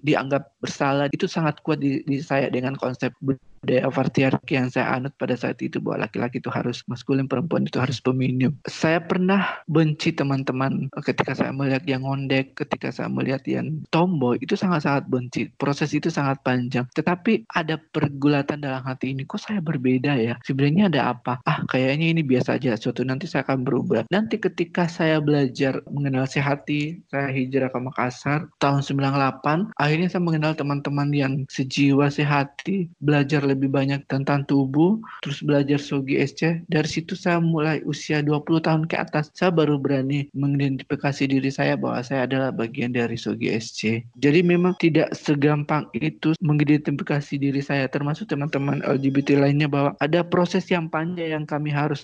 dianggap 0.01 0.57
bersalah 0.61 1.13
itu 1.13 1.29
sangat 1.29 1.61
kuat 1.61 1.81
di, 1.81 2.01
di 2.09 2.25
saya 2.25 2.49
dengan 2.49 2.77
konsep 2.77 3.13
budaya 3.21 3.93
patriarki 3.93 4.57
yang 4.57 4.73
saya 4.73 4.97
anut 4.97 5.13
pada 5.21 5.37
saat 5.37 5.61
itu 5.61 5.85
bahwa 5.85 6.09
laki-laki 6.09 6.41
itu 6.41 6.49
harus 6.49 6.81
maskulin, 6.89 7.29
perempuan 7.29 7.69
itu 7.69 7.77
harus 7.77 8.01
feminim. 8.01 8.57
Saya 8.65 9.05
pernah 9.05 9.61
benci 9.69 10.17
teman-teman 10.17 10.89
ketika 11.05 11.37
saya 11.37 11.53
melihat 11.53 11.85
yang 11.85 12.09
ngondek, 12.09 12.57
ketika 12.57 12.89
saya 12.89 13.13
melihat 13.13 13.45
yang 13.45 13.85
tomboy, 13.93 14.41
itu 14.41 14.57
sangat-sangat 14.57 15.05
benci. 15.13 15.53
Proses 15.61 15.93
itu 15.93 16.09
sangat 16.09 16.41
panjang. 16.41 16.89
Tetapi 16.97 17.53
ada 17.53 17.77
pergulatan 17.77 18.65
dalam 18.65 18.81
hati 18.81 19.13
ini, 19.13 19.29
kok 19.29 19.45
saya 19.45 19.61
berbeda 19.61 20.17
ya? 20.17 20.41
Sebenarnya 20.41 20.89
ada 20.89 21.01
apa? 21.13 21.45
Ah, 21.45 21.61
kayaknya 21.69 22.17
ini 22.17 22.25
biasa 22.25 22.57
aja. 22.57 22.81
Suatu 22.81 23.05
nanti 23.05 23.29
saya 23.29 23.45
akan 23.45 23.61
berubah. 23.61 24.09
Nanti 24.09 24.41
ketika 24.41 24.89
saya 24.89 25.21
belajar 25.21 25.85
mengenal 25.93 26.25
si 26.25 26.41
hati, 26.41 27.05
saya 27.13 27.29
hijrah 27.29 27.69
ke 27.69 27.79
Makassar 27.81 28.49
tahun 28.57 28.81
98, 28.81 29.50
akhirnya 29.79 30.09
saya 30.13 30.23
mengenal 30.23 30.53
teman-teman 30.55 31.09
yang 31.15 31.33
sejiwa 31.49 32.11
sehati, 32.13 32.91
belajar 33.01 33.43
lebih 33.43 33.73
banyak 33.73 34.05
tentang 34.07 34.45
tubuh, 34.47 35.01
terus 35.25 35.41
belajar 35.41 35.81
Sogi 35.81 36.21
SC. 36.21 36.63
Dari 36.69 36.89
situ 36.89 37.17
saya 37.17 37.39
mulai 37.41 37.83
usia 37.87 38.21
20 38.21 38.61
tahun 38.63 38.83
ke 38.87 38.97
atas, 38.99 39.33
saya 39.33 39.51
baru 39.51 39.81
berani 39.81 40.29
mengidentifikasi 40.37 41.23
diri 41.27 41.51
saya 41.51 41.75
bahwa 41.75 42.01
saya 42.05 42.29
adalah 42.29 42.51
bagian 42.55 42.93
dari 42.95 43.17
Sogi 43.17 43.51
SC. 43.51 44.05
Jadi 44.19 44.41
memang 44.45 44.77
tidak 44.79 45.13
segampang 45.17 45.89
itu 45.97 46.37
mengidentifikasi 46.39 47.35
diri 47.41 47.63
saya, 47.65 47.89
termasuk 47.91 48.29
teman-teman 48.31 48.85
LGBT 48.85 49.41
lainnya 49.41 49.67
bahwa 49.67 49.97
ada 49.99 50.21
proses 50.27 50.67
yang 50.69 50.87
panjang 50.87 51.41
yang 51.41 51.45
kami 51.49 51.73
harus 51.73 52.03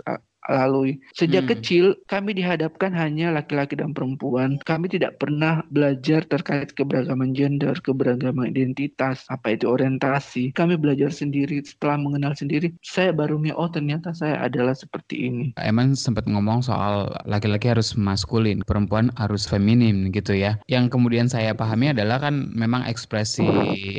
lalui. 0.51 0.99
Sejak 1.15 1.47
hmm. 1.47 1.53
kecil 1.59 1.85
kami 2.11 2.37
dihadapkan 2.37 2.95
hanya 2.95 3.35
laki-laki 3.35 3.79
dan 3.79 3.93
perempuan. 3.93 4.59
Kami 4.63 4.91
tidak 4.91 5.19
pernah 5.19 5.63
belajar 5.71 6.23
terkait 6.27 6.73
keberagaman 6.75 7.35
gender, 7.35 7.75
keberagaman 7.83 8.55
identitas, 8.55 9.27
apa 9.31 9.55
itu 9.55 9.71
orientasi. 9.71 10.55
Kami 10.55 10.79
belajar 10.79 11.11
sendiri 11.11 11.63
setelah 11.63 11.99
mengenal 12.01 12.33
sendiri. 12.35 12.75
Saya 12.83 13.13
baru 13.13 13.39
oh 13.55 13.69
ternyata 13.71 14.11
saya 14.17 14.43
adalah 14.43 14.73
seperti 14.75 15.29
ini. 15.29 15.47
Eman 15.61 15.93
sempat 15.95 16.27
ngomong 16.27 16.65
soal 16.65 17.13
laki-laki 17.29 17.71
harus 17.71 17.95
maskulin, 17.95 18.65
perempuan 18.65 19.13
harus 19.21 19.47
feminim 19.47 20.11
gitu 20.11 20.35
ya. 20.35 20.59
Yang 20.67 20.97
kemudian 20.97 21.31
saya 21.31 21.53
pahami 21.53 21.93
adalah 21.93 22.19
kan 22.19 22.51
memang 22.57 22.83
ekspresi 22.89 23.45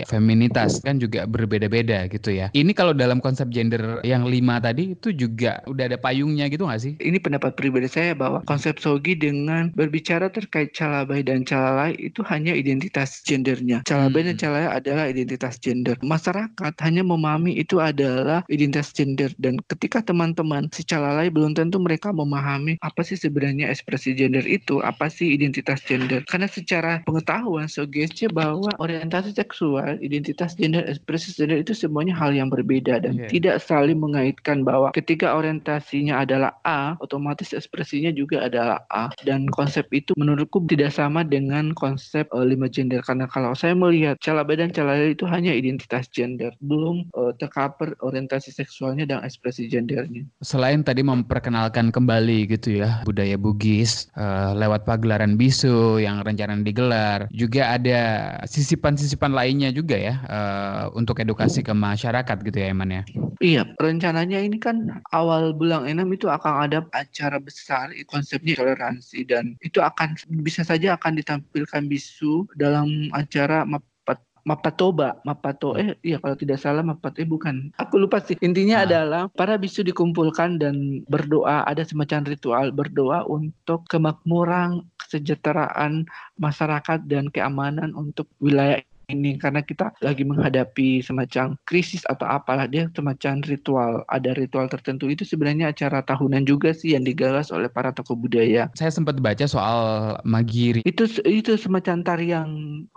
feminitas 0.10 0.82
kan 0.82 0.98
juga 0.98 1.30
berbeda-beda 1.30 2.10
gitu 2.12 2.34
ya. 2.34 2.50
Ini 2.52 2.74
kalau 2.74 2.92
dalam 2.92 3.22
konsep 3.22 3.48
gender 3.54 4.02
yang 4.02 4.26
lima 4.28 4.58
tadi 4.58 4.98
itu 4.98 5.14
juga 5.14 5.62
udah 5.70 5.86
ada 5.94 6.00
gitu 6.45 6.69
nggak 6.69 6.82
sih? 6.82 6.93
Ini 7.02 7.17
pendapat 7.17 7.58
pribadi 7.58 7.89
saya 7.89 8.13
bahwa 8.13 8.45
konsep 8.45 8.78
Sogi 8.78 9.17
dengan 9.17 9.73
berbicara 9.73 10.30
terkait 10.30 10.78
calabai 10.78 11.26
dan 11.26 11.41
calalai 11.41 11.97
itu 11.97 12.21
hanya 12.30 12.54
identitas 12.54 13.26
gendernya. 13.26 13.82
Calabai 13.89 14.21
hmm. 14.21 14.30
dan 14.30 14.36
calalai 14.38 14.69
adalah 14.69 15.06
identitas 15.10 15.58
gender. 15.58 15.97
Masyarakat 16.06 16.73
hanya 16.86 17.02
memahami 17.02 17.58
itu 17.58 17.82
adalah 17.82 18.45
identitas 18.52 18.93
gender 18.93 19.34
dan 19.41 19.58
ketika 19.73 20.06
teman-teman 20.06 20.69
si 20.69 20.86
calalai 20.86 21.34
belum 21.34 21.58
tentu 21.58 21.82
mereka 21.82 22.13
memahami 22.13 22.78
apa 22.86 23.02
sih 23.02 23.17
sebenarnya 23.17 23.73
ekspresi 23.73 24.13
gender 24.13 24.45
itu, 24.45 24.84
apa 24.86 25.10
sih 25.10 25.34
identitas 25.34 25.82
gender. 25.82 26.21
Karena 26.30 26.45
secara 26.45 27.02
pengetahuan 27.08 27.65
Sogi 27.65 28.06
bahwa 28.30 28.69
orientasi 28.78 29.34
seksual, 29.34 29.97
identitas 30.04 30.54
gender, 30.54 30.84
ekspresi 30.86 31.34
gender 31.34 31.63
itu 31.63 31.73
semuanya 31.73 32.13
hal 32.17 32.36
yang 32.36 32.52
berbeda 32.52 33.00
dan 33.00 33.17
yeah. 33.17 33.30
tidak 33.30 33.56
saling 33.63 33.97
mengaitkan 33.97 34.67
bahwa 34.67 34.91
ketika 34.91 35.34
orientasinya 35.38 36.19
adalah 36.28 36.52
A, 36.68 37.00
otomatis 37.00 37.56
ekspresinya 37.56 38.12
juga 38.12 38.44
adalah 38.44 38.84
A. 38.92 39.08
Dan 39.24 39.48
konsep 39.48 39.88
itu 39.96 40.12
menurutku 40.20 40.68
tidak 40.68 40.92
sama 40.92 41.24
dengan 41.24 41.72
konsep 41.72 42.28
uh, 42.36 42.44
lima 42.44 42.68
gender. 42.68 43.00
Karena 43.00 43.32
kalau 43.32 43.56
saya 43.56 43.72
melihat 43.72 44.20
calabai 44.20 44.60
dan 44.60 44.76
calala 44.76 45.08
itu 45.08 45.24
hanya 45.24 45.56
identitas 45.56 46.12
gender, 46.12 46.52
belum 46.60 47.08
uh, 47.16 47.32
tercover 47.40 47.96
orientasi 48.04 48.52
seksualnya 48.52 49.08
dan 49.08 49.24
ekspresi 49.24 49.72
gendernya. 49.72 50.28
Selain 50.44 50.84
tadi 50.84 51.00
memperkenalkan 51.00 51.96
kembali 51.96 52.52
gitu 52.52 52.84
ya 52.84 53.00
budaya 53.08 53.40
Bugis 53.40 54.12
uh, 54.20 54.52
lewat 54.52 54.84
pagelaran 54.84 55.40
bisu 55.40 56.04
yang 56.04 56.20
rencana 56.28 56.60
digelar, 56.60 57.32
juga 57.32 57.80
ada 57.80 58.00
sisipan-sisipan 58.44 59.32
lainnya 59.32 59.72
juga 59.72 59.96
ya 59.96 60.16
uh, 60.28 60.84
untuk 60.98 61.22
edukasi 61.24 61.63
ke 61.63 61.72
masyarakat 61.72 62.38
gitu 62.44 62.58
ya 62.58 62.68
Eman 62.74 62.92
ya. 62.92 63.04
Iya, 63.38 63.62
rencananya 63.78 64.42
ini 64.42 64.58
kan 64.58 65.00
awal 65.13 65.54
bulan 65.54 65.86
enam 66.08 66.15
itu 66.15 66.32
akan 66.32 66.72
ada 66.72 66.80
acara 66.96 67.36
besar 67.43 67.91
konsepnya 68.08 68.56
toleransi 68.56 69.28
dan 69.28 69.60
itu 69.60 69.84
akan 69.84 70.15
bisa 70.39 70.63
saja 70.63 70.96
akan 70.96 71.20
ditampilkan 71.20 71.84
bisu 71.91 72.48
dalam 72.56 73.12
acara 73.12 73.67
Mapat 73.67 74.24
Mapatoba, 74.48 75.20
Mapato 75.28 75.76
eh 75.76 76.00
iya 76.08 76.24
kalau 76.24 76.39
tidak 76.39 76.63
salah 76.63 76.80
Mapat 76.80 77.20
eh 77.20 77.28
bukan. 77.28 77.67
Aku 77.84 78.00
lupa 78.00 78.24
sih. 78.24 78.39
Intinya 78.39 78.80
nah. 78.80 78.86
adalah 78.88 79.24
para 79.36 79.60
bisu 79.60 79.84
dikumpulkan 79.84 80.56
dan 80.56 81.04
berdoa, 81.12 81.67
ada 81.67 81.84
semacam 81.84 82.24
ritual 82.24 82.72
berdoa 82.72 83.28
untuk 83.28 83.84
kemakmuran, 83.91 84.88
kesejahteraan 85.04 86.08
masyarakat 86.39 87.04
dan 87.12 87.28
keamanan 87.28 87.91
untuk 87.91 88.32
wilayah 88.39 88.80
ini 89.08 89.39
karena 89.39 89.63
kita 89.63 89.96
lagi 90.04 90.28
menghadapi 90.28 91.00
semacam 91.00 91.56
krisis 91.63 92.04
atau 92.12 92.28
apalah 92.28 92.67
dia 92.67 92.91
semacam 92.91 93.39
ritual 93.48 94.04
ada 94.12 94.36
ritual 94.36 94.67
tertentu 94.67 95.08
itu 95.08 95.24
sebenarnya 95.24 95.72
acara 95.72 96.04
tahunan 96.04 96.43
juga 96.43 96.76
sih 96.76 96.91
yang 96.91 97.08
digagas 97.08 97.56
oleh 97.56 97.72
para 97.72 97.96
tokoh 97.96 98.20
budaya. 98.20 98.67
Saya 98.76 98.91
sempat 98.91 99.24
baca 99.24 99.48
soal 99.48 99.80
magiri. 100.28 100.84
Itu 100.84 101.08
itu 101.24 101.56
semacam 101.56 102.04
tarian 102.04 102.50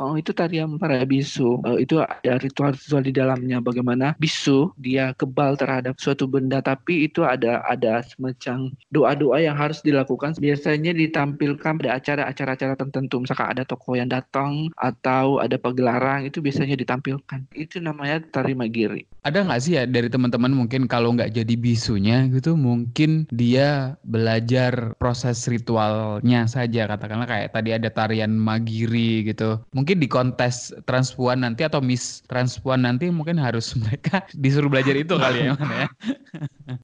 oh 0.03 0.19
itu 0.19 0.35
tarian 0.35 0.83
para 0.83 0.99
bisu. 1.07 1.63
Oh, 1.63 1.79
itu 1.79 2.03
ada 2.03 2.43
ritual-ritual 2.43 3.07
di 3.07 3.15
dalamnya 3.15 3.63
bagaimana 3.63 4.19
bisu 4.19 4.75
dia 4.83 5.15
kebal 5.15 5.55
terhadap 5.55 5.95
suatu 6.03 6.27
benda 6.27 6.59
tapi 6.59 7.07
itu 7.07 7.23
ada 7.23 7.63
ada 7.71 8.03
semacam 8.03 8.75
doa-doa 8.91 9.39
yang 9.39 9.55
harus 9.55 9.79
dilakukan 9.87 10.35
biasanya 10.43 10.91
ditampilkan 10.91 11.79
pada 11.79 12.03
acara-acara 12.03 12.75
tertentu 12.75 13.23
misalkan 13.23 13.55
ada 13.55 13.63
tokoh 13.63 13.95
yang 13.95 14.11
datang 14.11 14.75
atau 14.75 15.39
ada 15.39 15.55
pagelaran 15.55 16.00
sekarang 16.01 16.25
itu 16.25 16.41
biasanya 16.41 16.81
ditampilkan. 16.81 17.45
Itu 17.53 17.77
namanya 17.77 18.25
tari 18.33 18.57
magiri. 18.57 19.05
Ada 19.21 19.45
nggak 19.45 19.61
sih 19.61 19.77
ya 19.77 19.85
dari 19.85 20.09
teman-teman 20.09 20.49
mungkin 20.49 20.89
kalau 20.89 21.13
nggak 21.13 21.37
jadi 21.37 21.55
bisunya 21.61 22.25
gitu 22.33 22.57
mungkin 22.57 23.29
dia 23.29 24.01
belajar 24.09 24.97
proses 24.97 25.45
ritualnya 25.45 26.49
saja 26.49 26.89
katakanlah 26.89 27.29
kayak 27.29 27.53
tadi 27.53 27.77
ada 27.77 27.93
tarian 27.93 28.33
magiri 28.33 29.29
gitu. 29.29 29.61
Mungkin 29.77 30.01
di 30.01 30.09
kontes 30.09 30.73
transpuan 30.89 31.45
nanti 31.45 31.69
atau 31.69 31.85
miss 31.85 32.25
transpuan 32.33 32.89
nanti 32.89 33.13
mungkin 33.13 33.37
harus 33.37 33.77
mereka 33.85 34.25
disuruh 34.33 34.73
belajar 34.73 34.97
itu 34.97 35.21
kali 35.21 35.53
ya. 35.53 35.55
ya? 35.61 35.87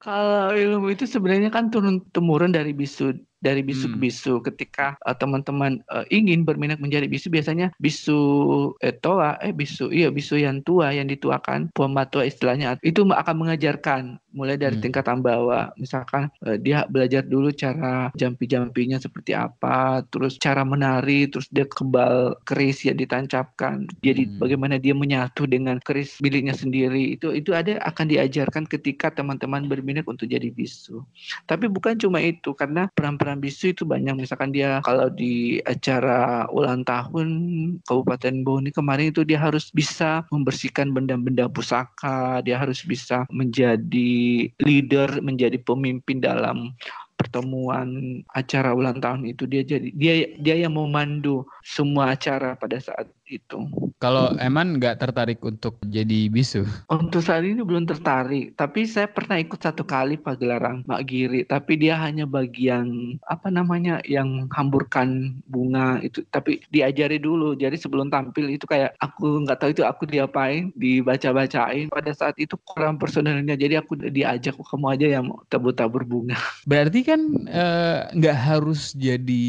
Kalau 0.04 0.52
ilmu 0.52 0.92
itu 0.92 1.08
sebenarnya 1.08 1.48
kan 1.48 1.72
turun 1.72 2.04
temurun 2.12 2.52
dari 2.52 2.76
bisu 2.76 3.16
dari 3.46 3.62
bisu 3.62 3.86
hmm. 3.86 3.94
ke 3.94 3.98
bisu. 4.02 4.32
Ketika 4.42 4.98
uh, 5.06 5.14
teman-teman 5.14 5.78
uh, 5.94 6.02
ingin 6.10 6.42
berminat 6.42 6.82
menjadi 6.82 7.06
bisu, 7.06 7.30
biasanya 7.30 7.70
bisu 7.78 8.18
eh, 8.82 8.90
toa, 8.98 9.38
eh 9.38 9.54
bisu, 9.54 9.94
iya 9.94 10.10
bisu 10.10 10.42
yang 10.42 10.66
tua 10.66 10.90
yang 10.90 11.06
dituakan, 11.06 11.70
puan 11.70 11.94
matua 11.94 12.26
istilahnya, 12.26 12.74
itu 12.82 13.06
akan 13.06 13.36
mengajarkan 13.46 14.18
mulai 14.34 14.58
dari 14.58 14.76
hmm. 14.76 14.84
tingkatan 14.84 15.22
bawah. 15.22 15.70
Misalkan 15.78 16.28
uh, 16.42 16.58
dia 16.58 16.84
belajar 16.90 17.22
dulu 17.22 17.54
cara 17.54 18.10
jampi-jampinya 18.18 18.98
seperti 18.98 19.32
apa, 19.32 20.02
terus 20.10 20.36
cara 20.42 20.66
menari, 20.66 21.30
terus 21.30 21.46
dia 21.54 21.64
kebal 21.64 22.34
keris 22.42 22.82
yang 22.82 22.98
ditancapkan. 22.98 23.86
Jadi 24.02 24.26
hmm. 24.26 24.42
bagaimana 24.42 24.76
dia 24.76 24.92
menyatu 24.92 25.46
dengan 25.46 25.78
keris 25.80 26.18
miliknya 26.18 26.52
sendiri. 26.52 27.14
Itu 27.14 27.30
itu 27.30 27.54
ada 27.54 27.78
akan 27.86 28.10
diajarkan 28.10 28.66
ketika 28.66 29.14
teman-teman 29.14 29.70
berminat 29.70 30.04
untuk 30.10 30.26
jadi 30.26 30.50
bisu. 30.50 31.04
Tapi 31.46 31.70
bukan 31.70 31.96
cuma 31.96 32.18
itu 32.20 32.52
karena 32.56 32.88
peran-peran 32.92 33.35
bisu 33.38 33.72
itu 33.76 33.82
banyak. 33.86 34.16
Misalkan 34.16 34.52
dia 34.52 34.80
kalau 34.82 35.08
di 35.12 35.60
acara 35.64 36.48
ulang 36.50 36.82
tahun 36.82 37.28
Kabupaten 37.84 38.34
Boni 38.42 38.70
kemarin 38.74 39.12
itu 39.14 39.22
dia 39.22 39.40
harus 39.40 39.70
bisa 39.70 40.24
membersihkan 40.32 40.92
benda-benda 40.92 41.48
pusaka, 41.48 42.40
dia 42.42 42.60
harus 42.60 42.82
bisa 42.82 43.24
menjadi 43.32 44.50
leader, 44.60 45.20
menjadi 45.24 45.56
pemimpin 45.62 46.20
dalam 46.20 46.74
pertemuan 47.16 48.20
acara 48.36 48.76
ulang 48.76 49.00
tahun 49.00 49.24
itu 49.24 49.48
dia 49.48 49.64
jadi 49.64 49.88
dia 49.96 50.14
dia 50.36 50.56
yang 50.68 50.76
memandu 50.76 51.48
semua 51.64 52.12
acara 52.12 52.52
pada 52.60 52.76
saat 52.76 53.08
itu. 53.26 53.66
Kalau 53.98 54.36
Eman 54.38 54.78
nggak 54.78 55.02
tertarik 55.02 55.42
untuk 55.42 55.82
jadi 55.90 56.30
bisu? 56.30 56.62
Untuk 56.92 57.24
saat 57.24 57.42
ini 57.42 57.60
belum 57.64 57.88
tertarik, 57.88 58.54
tapi 58.54 58.86
saya 58.86 59.10
pernah 59.10 59.40
ikut 59.40 59.58
satu 59.58 59.82
kali 59.82 60.20
pagelaran 60.20 60.86
Mak 60.86 61.02
Giri, 61.08 61.42
tapi 61.48 61.80
dia 61.80 61.98
hanya 61.98 62.24
bagian 62.24 63.18
apa 63.26 63.50
namanya 63.50 63.98
yang 64.06 64.46
hamburkan 64.54 65.40
bunga 65.50 65.98
itu, 66.06 66.22
tapi 66.30 66.62
diajari 66.70 67.18
dulu. 67.18 67.58
Jadi 67.58 67.74
sebelum 67.80 68.12
tampil 68.12 68.54
itu 68.54 68.68
kayak 68.68 68.94
aku 69.02 69.42
nggak 69.42 69.58
tahu 69.58 69.70
itu 69.74 69.82
aku 69.82 70.06
diapain, 70.06 70.70
dibaca-bacain. 70.78 71.90
Pada 71.90 72.12
saat 72.14 72.38
itu 72.38 72.54
kurang 72.62 73.00
personalnya, 73.02 73.58
jadi 73.58 73.82
aku 73.82 73.98
diajak 73.98 74.54
kamu 74.56 74.86
aja 74.94 75.06
yang 75.20 75.26
tabur-tabur 75.50 76.06
bunga. 76.06 76.38
Berarti 76.68 77.00
kan 77.02 77.20
eh, 77.48 77.98
nggak 78.14 78.38
uh, 78.38 78.44
harus 78.54 78.94
jadi 78.94 79.44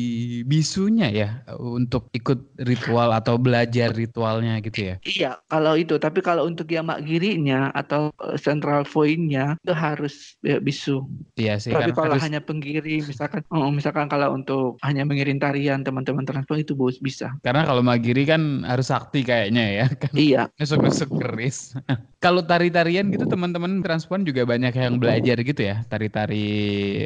bisunya 0.48 1.08
ya 1.12 1.30
untuk 1.60 2.10
ikut 2.16 2.40
ritual 2.64 3.12
atau 3.12 3.36
belajar 3.36 3.67
belajar 3.68 3.92
ritualnya 3.92 4.64
gitu 4.64 4.80
ya? 4.80 4.96
Iya, 5.04 5.32
kalau 5.52 5.76
itu. 5.76 6.00
Tapi 6.00 6.24
kalau 6.24 6.48
untuk 6.48 6.72
yang 6.72 6.88
makgirinya 6.88 7.76
atau 7.76 8.16
eh, 8.24 8.40
central 8.40 8.88
point-nya 8.88 9.60
itu 9.60 9.74
harus 9.76 10.40
ya, 10.40 10.64
bisu. 10.64 11.04
Iya 11.36 11.60
sih. 11.60 11.76
Tapi 11.76 11.92
kalau 11.92 12.16
harus... 12.16 12.24
hanya 12.24 12.40
penggiri, 12.40 13.04
misalkan, 13.04 13.44
oh, 13.52 13.68
misalkan 13.68 14.08
kalau 14.08 14.32
untuk 14.32 14.80
hanya 14.88 15.04
mengirim 15.04 15.38
tarian 15.38 15.84
teman-teman 15.84 16.24
transport 16.24 16.64
itu 16.64 16.74
bisa. 17.04 17.36
Karena 17.44 17.68
kalau 17.68 17.84
magiri 17.84 18.24
kan 18.24 18.64
harus 18.64 18.88
sakti 18.88 19.28
kayaknya 19.28 19.84
ya. 19.84 19.86
Kan? 20.02 20.14
Iya. 20.16 20.42
Nusuk-nusuk 20.62 21.10
keris. 21.20 21.76
kalau 22.26 22.46
tari-tarian 22.46 23.12
gitu 23.12 23.28
teman-teman 23.28 23.84
transport 23.84 24.24
juga 24.24 24.48
banyak 24.48 24.72
yang 24.72 25.02
belajar 25.02 25.38
gitu 25.42 25.62
ya, 25.62 25.84
tari-tari 25.92 26.48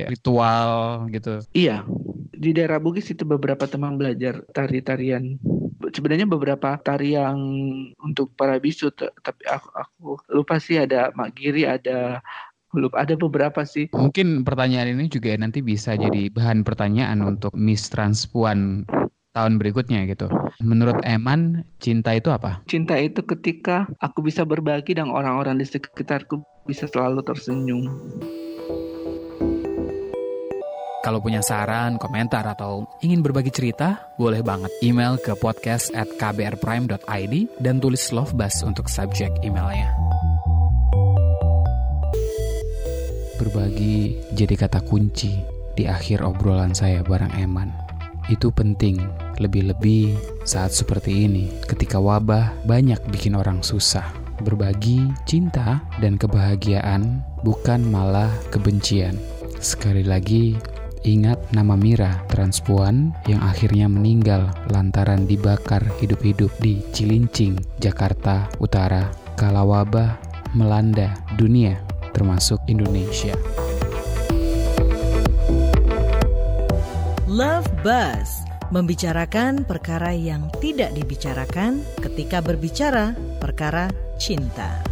ritual 0.06 1.04
gitu. 1.10 1.42
Iya. 1.56 1.88
Di 2.42 2.52
daerah 2.58 2.82
Bugis 2.82 3.06
itu 3.14 3.22
beberapa 3.22 3.70
teman 3.70 4.02
belajar 4.02 4.42
tari-tarian 4.50 5.38
sebenarnya 5.90 6.30
beberapa 6.30 6.78
tari 6.86 7.18
yang 7.18 7.40
untuk 7.98 8.36
para 8.38 8.62
bisu 8.62 8.94
tapi 8.94 9.44
aku, 9.50 9.68
aku 9.74 10.06
lupa 10.30 10.62
sih 10.62 10.78
ada 10.78 11.10
Magiri 11.18 11.66
ada 11.66 12.22
lupa 12.72 13.04
ada 13.04 13.18
beberapa 13.20 13.66
sih. 13.66 13.92
Mungkin 13.92 14.48
pertanyaan 14.48 14.96
ini 14.96 15.12
juga 15.12 15.36
nanti 15.36 15.60
bisa 15.60 15.98
jadi 15.98 16.32
bahan 16.32 16.64
pertanyaan 16.64 17.20
untuk 17.26 17.52
Miss 17.58 17.92
Transpuan 17.92 18.88
tahun 19.32 19.60
berikutnya 19.60 20.08
gitu. 20.12 20.28
Menurut 20.60 21.00
Eman, 21.08 21.64
cinta 21.80 22.16
itu 22.16 22.32
apa? 22.32 22.64
Cinta 22.68 23.00
itu 23.00 23.24
ketika 23.24 23.88
aku 24.04 24.24
bisa 24.24 24.44
berbagi 24.44 24.96
dan 24.96 25.08
orang-orang 25.12 25.60
di 25.60 25.66
sekitarku 25.68 26.44
bisa 26.68 26.88
selalu 26.88 27.24
tersenyum. 27.24 27.88
Kalau 31.02 31.18
punya 31.18 31.42
saran, 31.42 31.98
komentar, 31.98 32.46
atau 32.46 32.86
ingin 33.02 33.26
berbagi 33.26 33.50
cerita, 33.50 34.14
boleh 34.22 34.46
banget 34.46 34.70
email 34.86 35.18
ke 35.18 35.34
podcast 35.34 35.90
at 35.98 36.06
kbrprime.id 36.22 37.34
dan 37.58 37.82
tulis 37.82 38.14
love 38.14 38.38
bus 38.38 38.62
untuk 38.62 38.86
subjek 38.86 39.34
emailnya. 39.42 39.90
Berbagi 43.42 44.14
jadi 44.38 44.54
kata 44.54 44.86
kunci 44.86 45.42
di 45.74 45.90
akhir 45.90 46.22
obrolan 46.22 46.78
saya 46.78 47.02
bareng 47.02 47.34
Eman. 47.34 47.74
Itu 48.30 48.54
penting, 48.54 49.02
lebih-lebih 49.42 50.14
saat 50.46 50.70
seperti 50.70 51.26
ini, 51.26 51.50
ketika 51.66 51.98
wabah 51.98 52.54
banyak 52.70 53.02
bikin 53.10 53.34
orang 53.34 53.66
susah. 53.66 54.06
Berbagi 54.46 55.10
cinta 55.26 55.82
dan 55.98 56.22
kebahagiaan 56.22 57.26
bukan 57.42 57.82
malah 57.90 58.30
kebencian. 58.54 59.18
Sekali 59.58 60.06
lagi, 60.06 60.58
Ingat 61.02 61.50
nama 61.50 61.74
Mira, 61.74 62.22
transpuan 62.30 63.10
yang 63.26 63.42
akhirnya 63.42 63.90
meninggal 63.90 64.54
lantaran 64.70 65.26
dibakar 65.26 65.82
hidup-hidup 65.98 66.54
di 66.62 66.78
Cilincing, 66.94 67.58
Jakarta 67.82 68.46
Utara, 68.62 69.10
kala 69.34 69.66
wabah 69.66 70.22
melanda 70.54 71.18
dunia, 71.42 71.82
termasuk 72.14 72.62
Indonesia. 72.70 73.34
Love 77.26 77.66
Buzz 77.82 78.46
membicarakan 78.70 79.66
perkara 79.66 80.14
yang 80.14 80.54
tidak 80.62 80.94
dibicarakan 80.94 81.82
ketika 81.98 82.46
berbicara 82.46 83.18
perkara 83.42 83.90
cinta. 84.22 84.91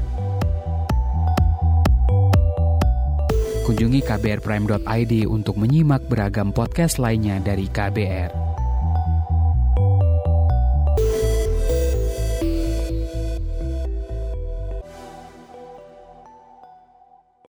Kunjungi 3.70 4.02
kbrprime.id 4.02 5.30
untuk 5.30 5.62
menyimak 5.62 6.02
beragam 6.10 6.50
podcast 6.50 6.98
lainnya 6.98 7.38
dari 7.38 7.70
KBR. 7.70 8.49